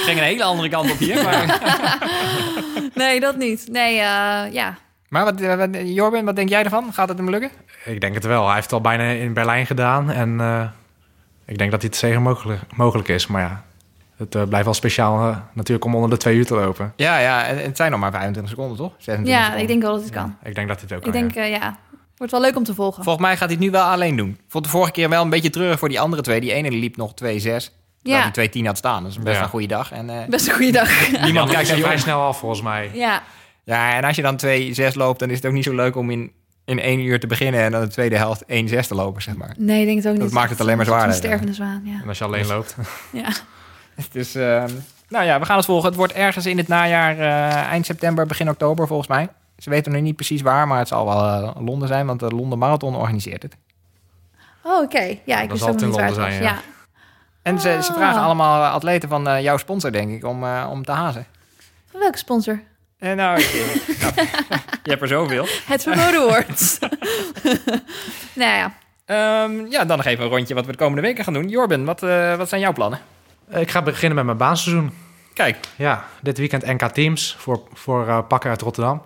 [0.05, 1.23] ging een hele andere kant op hier.
[1.25, 1.59] Maar,
[2.95, 3.69] Nee, dat niet.
[3.71, 4.75] Nee, eh, ja.
[5.09, 6.93] maar wat, wat, Jorben, wat denk jij ervan?
[6.93, 7.51] Gaat het hem lukken?
[7.87, 8.45] Ik denk het wel.
[8.45, 10.11] Hij heeft het al bijna in Berlijn gedaan.
[10.11, 10.63] En eh,
[11.45, 13.27] ik denk dat hij het zeker mogelijk, mogelijk is.
[13.27, 13.65] Maar ja,
[14.17, 16.93] het eh, blijft wel speciaal eh, natuurlijk om onder de twee uur te lopen.
[16.97, 17.45] Ja, ja.
[17.47, 18.93] En, en het zijn nog maar 25 seconden, toch?
[18.99, 19.63] 26 Ja, seconden.
[19.63, 20.37] ik denk wel dat het kan.
[20.43, 21.43] Ik denk dat hij het ook Ik kan, denk, ja.
[21.43, 21.79] eh, ja,
[22.17, 23.03] wordt wel leuk om te volgen.
[23.03, 24.29] Volgens mij gaat hij het nu wel alleen doen.
[24.29, 26.41] Ik vond de vorige keer wel een beetje treurig voor die andere twee.
[26.41, 27.15] Die ene die liep nog 2-6.
[27.15, 27.71] Terwijl
[28.03, 28.31] Ja.
[28.31, 29.03] die 2-10 had staan.
[29.03, 29.43] Dat is best Ja.
[29.43, 29.93] een goede dag.
[29.93, 31.11] En, eh, Best een goede dag.
[31.25, 32.91] niemand kijkt naar vrij snel af, volgens mij.
[32.95, 33.23] ja.
[33.65, 36.11] Ja, en als je dan 2-6 loopt, dan is het ook niet zo leuk om
[36.11, 36.33] in
[36.67, 38.47] één uur te beginnen en dan de tweede helft 1-6
[38.87, 39.55] te lopen, zeg maar.
[39.59, 40.23] Nee, ik denk het ook niet.
[40.23, 42.01] Dat maakt het alleen maar Een zwaarder, stervende zwaan, ja.
[42.03, 42.77] En als je alleen loopt.
[43.13, 43.29] ja.
[44.13, 44.71] Dus, ehm,
[45.09, 45.87] nou ja, we gaan het volgen.
[45.89, 49.29] Het wordt ergens in het najaar, eh, eind september, begin oktober volgens mij.
[49.59, 52.29] Ze weten nog niet precies waar, maar het zal wel eh, Londen zijn, want de
[52.31, 53.57] Londen Marathon organiseert het.
[54.63, 55.19] Oh, oké.
[55.25, 56.45] Ja, ik wist zal ook het in niet waar het Londen was.
[56.47, 56.61] zijn, Ja.
[57.43, 60.69] En ze, ze vragen allemaal eh, atleten van eh, jouw sponsor, denk ik, om, eh,
[60.71, 61.27] om te hazen.
[61.91, 62.61] Van welke sponsor?
[62.99, 64.13] En nou, ik, eh, nou,
[64.83, 65.47] je hebt er zoveel.
[65.67, 66.79] Het verboden woord.
[68.43, 68.73] nou ja.
[69.07, 71.49] Ehm, ja, dan nog even een rondje wat we de komende weken gaan doen.
[71.49, 72.99] Jorben, wat, eh, wat zijn jouw plannen?
[73.51, 74.93] Eh, Ik ga beginnen met mijn baanseizoen.
[75.35, 79.03] Kijk, Ja, dit weekend NK Teams voor, voor eh, pakken uit Rotterdam.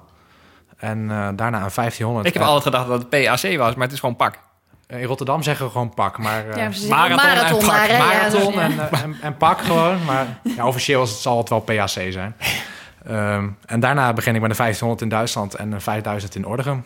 [0.77, 2.27] En eh, daarna een 1500.
[2.27, 4.39] ik heb Eh, altijd gedacht dat het PAC was, maar het is gewoon pak.
[4.87, 6.49] In Rotterdam zeggen we gewoon pak, maar...
[6.49, 7.67] eh, ja ze zeggen marathon en marathon pak.
[7.69, 7.97] maar, hè?
[7.97, 8.61] Ja, marathon dus, ja.
[8.61, 10.05] en, eh, en, en pak gewoon.
[10.05, 10.27] Maar
[10.57, 12.37] ja, officieel zal het wel PAC zijn.
[13.07, 16.85] Ehm, en daarna begin ik met een 1500 in Duitsland en een 5000 in Ordegem.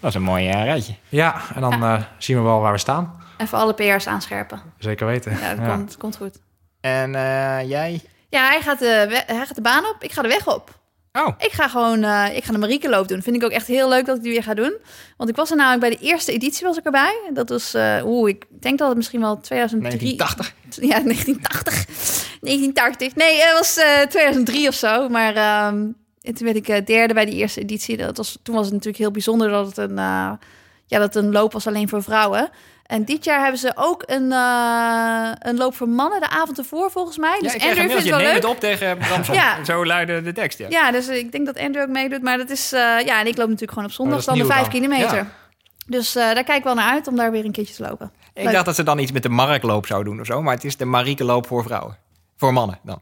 [0.00, 0.94] Dat is een mooi eh, rijtje.
[1.08, 3.20] Ja, en dan eh, zien we wel waar we staan.
[3.36, 4.60] Even alle PR's aanscherpen.
[4.78, 5.38] Zeker weten.
[5.38, 5.74] Ja, dat Ja.
[5.74, 6.38] Komt, komt goed.
[6.80, 8.00] En eh, jij?
[8.28, 9.96] Ja, hij gaat, de hij gaat de baan op.
[9.98, 10.75] Ik ga de weg op.
[11.16, 13.22] Oh, Ik ga gewoon eh, ik ga de Mariekenloop doen.
[13.22, 14.76] Vind ik ook echt heel leuk dat ik die weer ga doen.
[15.16, 17.30] Want ik was er namelijk bij de eerste editie was ik erbij.
[17.32, 20.16] Dat was, eh oeh, ik denk dat het misschien wel 2003...
[20.16, 20.54] 1980.
[20.80, 21.86] Ja, 1980.
[22.40, 23.14] 1980.
[23.14, 25.08] Nee, het was eh 2003 of zo.
[25.08, 25.86] Maar ehm,
[26.26, 27.96] en toen werd ik eh, derde bij die eerste editie.
[27.96, 30.32] Dat was, toen was het natuurlijk heel bijzonder dat het een, eh,
[30.86, 32.50] ja, dat een loop was alleen voor vrouwen.
[32.86, 36.90] En dit jaar hebben ze ook een, eh, een loop voor mannen de avond ervoor,
[36.90, 37.38] volgens mij.
[37.40, 38.34] Dus Andrew vindt het wel leuk.
[38.34, 39.34] het op tegen Bramson.
[39.34, 39.64] Ja.
[39.64, 40.66] Zo luidde de tekst, ja.
[40.68, 42.22] Ja, dus ik denk dat Andrew ook meedoet.
[42.22, 44.44] Maar dat is, eh, ja, en ik loop natuurlijk gewoon op zondag Oh, dan de
[44.44, 44.70] vijf dan.
[44.70, 45.16] kilometer.
[45.16, 45.26] Ja.
[45.86, 48.12] Dus eh, daar kijk ik wel naar uit om daar weer een keertje te lopen.
[48.34, 48.52] Ik Leuk.
[48.52, 50.42] dacht dat ze dan iets met de Markloop zouden doen of zo.
[50.42, 51.96] Maar het is de Marieke loop voor vrouwen.
[52.36, 53.00] Voor mannen dan.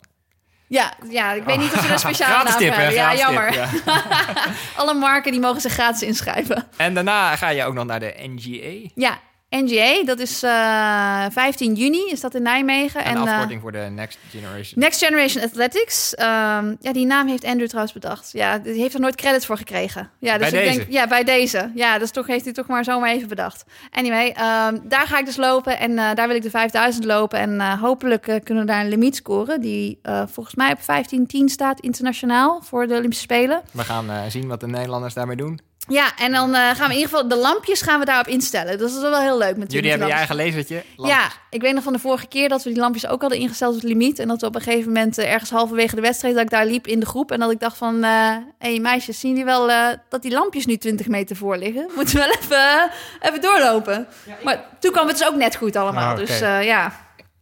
[0.66, 2.94] Ja, ja, ik weet niet of ze een speciale naam hebben.
[2.94, 3.50] Ja, jammer.
[3.52, 4.02] tip, ja.
[4.76, 6.66] Alle marken die mogen zich gratis inschrijven.
[6.76, 8.90] En daarna ga je ook nog naar de NGA.
[8.94, 9.18] Ja,
[9.62, 13.04] NGA, dat is eh 15 juni, is dat in Nijmegen.
[13.04, 14.80] En, En, de eh, afkorting voor de Next Generation.
[14.80, 16.14] Next Generation Athletics.
[16.14, 18.30] ehm, ja, die naam heeft Andrew trouwens bedacht.
[18.32, 20.10] Ja, die heeft er nooit credits voor gekregen.
[20.18, 20.78] Ja, dus Bij ik deze?
[20.78, 21.70] Denk, ja, bij deze.
[21.74, 23.64] Ja, dus toch heeft hij toch maar zomaar even bedacht.
[23.90, 27.38] Anyway, ehm, daar ga ik dus lopen en eh, daar wil ik de 5000 lopen.
[27.38, 29.60] En hopelijk kunnen we daar een limiet scoren.
[29.60, 33.62] Die volgens mij op 1510 staat internationaal voor de Olympische Spelen.
[33.70, 35.60] We gaan zien wat de Nederlanders daarmee doen.
[35.88, 38.78] Ja, en dan eh, gaan we in ieder geval de lampjes gaan we daarop instellen.
[38.78, 40.84] Dus dat is wel heel leuk met Jullie hebben je eigen lasertje.
[40.96, 43.74] Ja, ik weet nog van de vorige keer dat we die lampjes ook hadden ingesteld
[43.74, 44.18] op het limiet.
[44.18, 46.34] En dat we op een gegeven moment eh, ergens halverwege de wedstrijd...
[46.34, 48.02] dat ik daar liep in de groep en dat ik dacht van...
[48.02, 51.90] hé hey, meisjes, zien jullie wel eh, dat die lampjes nu 20 meter voor liggen?
[51.94, 54.06] Moeten we wel even, eh, even doorlopen.
[54.42, 56.10] Maar toen kwam het dus ook net goed allemaal.
[56.10, 56.16] Ah.
[56.16, 56.92] Dus eh, ja,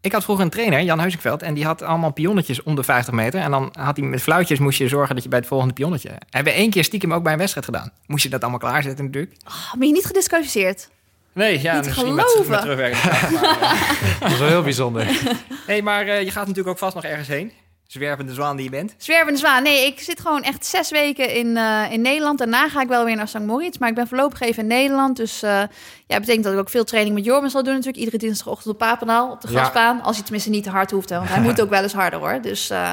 [0.02, 3.14] Ik had vroeger een trainer, Jan Huizingveld, en die had allemaal pionnetjes om de 50
[3.14, 3.40] meter.
[3.40, 6.10] En dan had hij met fluitjes moest je zorgen dat je bij het volgende pionnetje.
[6.30, 7.92] Hebben we één keer stiekem ook bij een wedstrijd gedaan.
[8.06, 9.34] Moest je dat allemaal klaarzetten natuurlijk.
[9.46, 10.88] oh, ben je niet gedisqualificeerd?
[11.32, 12.50] Nee, ja, Niet misschien met, geloven.
[12.50, 15.20] met maar, eh, Dat is wel heel bijzonder.
[15.66, 17.52] hey, maar eh, je gaat natuurlijk ook vast nog ergens heen.
[17.92, 18.94] Zwervende zwaan die je bent.
[18.96, 19.62] Zwervende zwaan.
[19.62, 22.38] Nee, ik zit gewoon echt zes weken in, eh, in Nederland.
[22.38, 23.38] Daarna ga ik wel weer naar St.
[23.38, 23.78] Moritz.
[23.78, 25.16] Maar ik ben voorlopig even in Nederland.
[25.16, 25.62] Dus eh
[26.06, 28.02] ja, betekent dat ik ook veel training met Jorben zal doen natuurlijk.
[28.04, 29.58] Iedere dinsdagochtend op Papenal, op de Ja.
[29.58, 30.02] grasbaan.
[30.02, 31.08] Als hij tenminste niet te hard hoeft.
[31.08, 32.38] Hè, want hij moet ook wel eens harder hoor.
[32.42, 32.90] Dus eh,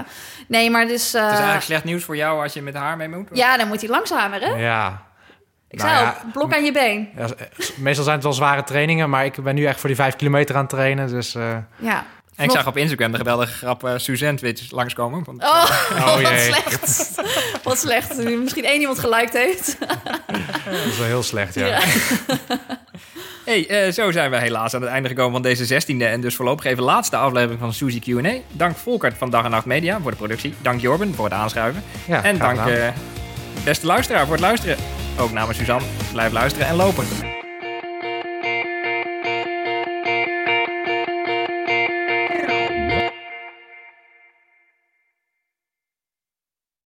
[0.48, 1.12] nee, maar dus...
[1.12, 3.30] Het is eigenlijk slecht nieuws voor jou als je met haar mee moet.
[3.34, 4.50] ja, dan moet hij langzamer hè?
[4.56, 5.08] Ja.
[5.70, 7.10] Ik Nou zei ja, blok aan je been.
[7.16, 7.28] Ja,
[7.78, 10.56] meestal zijn het wel zware trainingen, maar ik ben nu echt voor die vijf kilometer
[10.56, 11.08] aan het trainen.
[11.08, 11.36] Dus
[11.78, 12.06] Ja.
[12.40, 15.24] En ik zag op Instagram de geweldige grap eh Suzanne Twitch langskomen.
[15.26, 16.40] Want, Oh, Oh, wat jee.
[16.54, 17.22] slecht.
[17.64, 18.18] wat slecht.
[18.24, 19.78] Misschien één iemand geliked heeft.
[20.66, 21.66] dat is wel heel slecht, ja.
[21.66, 21.80] Ja.
[23.46, 26.36] Hey, eh, zo zijn we helaas aan het einde gekomen van deze 16e en dus
[26.36, 28.34] voorlopig even laatste aflevering van Suzy Q&A.
[28.52, 30.54] Dank Volkert van Dag en Nacht Media voor de productie.
[30.62, 31.84] Dank Jorben voor het aanschuiven.
[32.08, 32.88] Ja, en dank eh,
[33.64, 34.78] beste luisteraar voor het luisteren.
[35.20, 35.86] Ook namens Suzanne.
[36.12, 37.39] Blijf luisteren en lopen.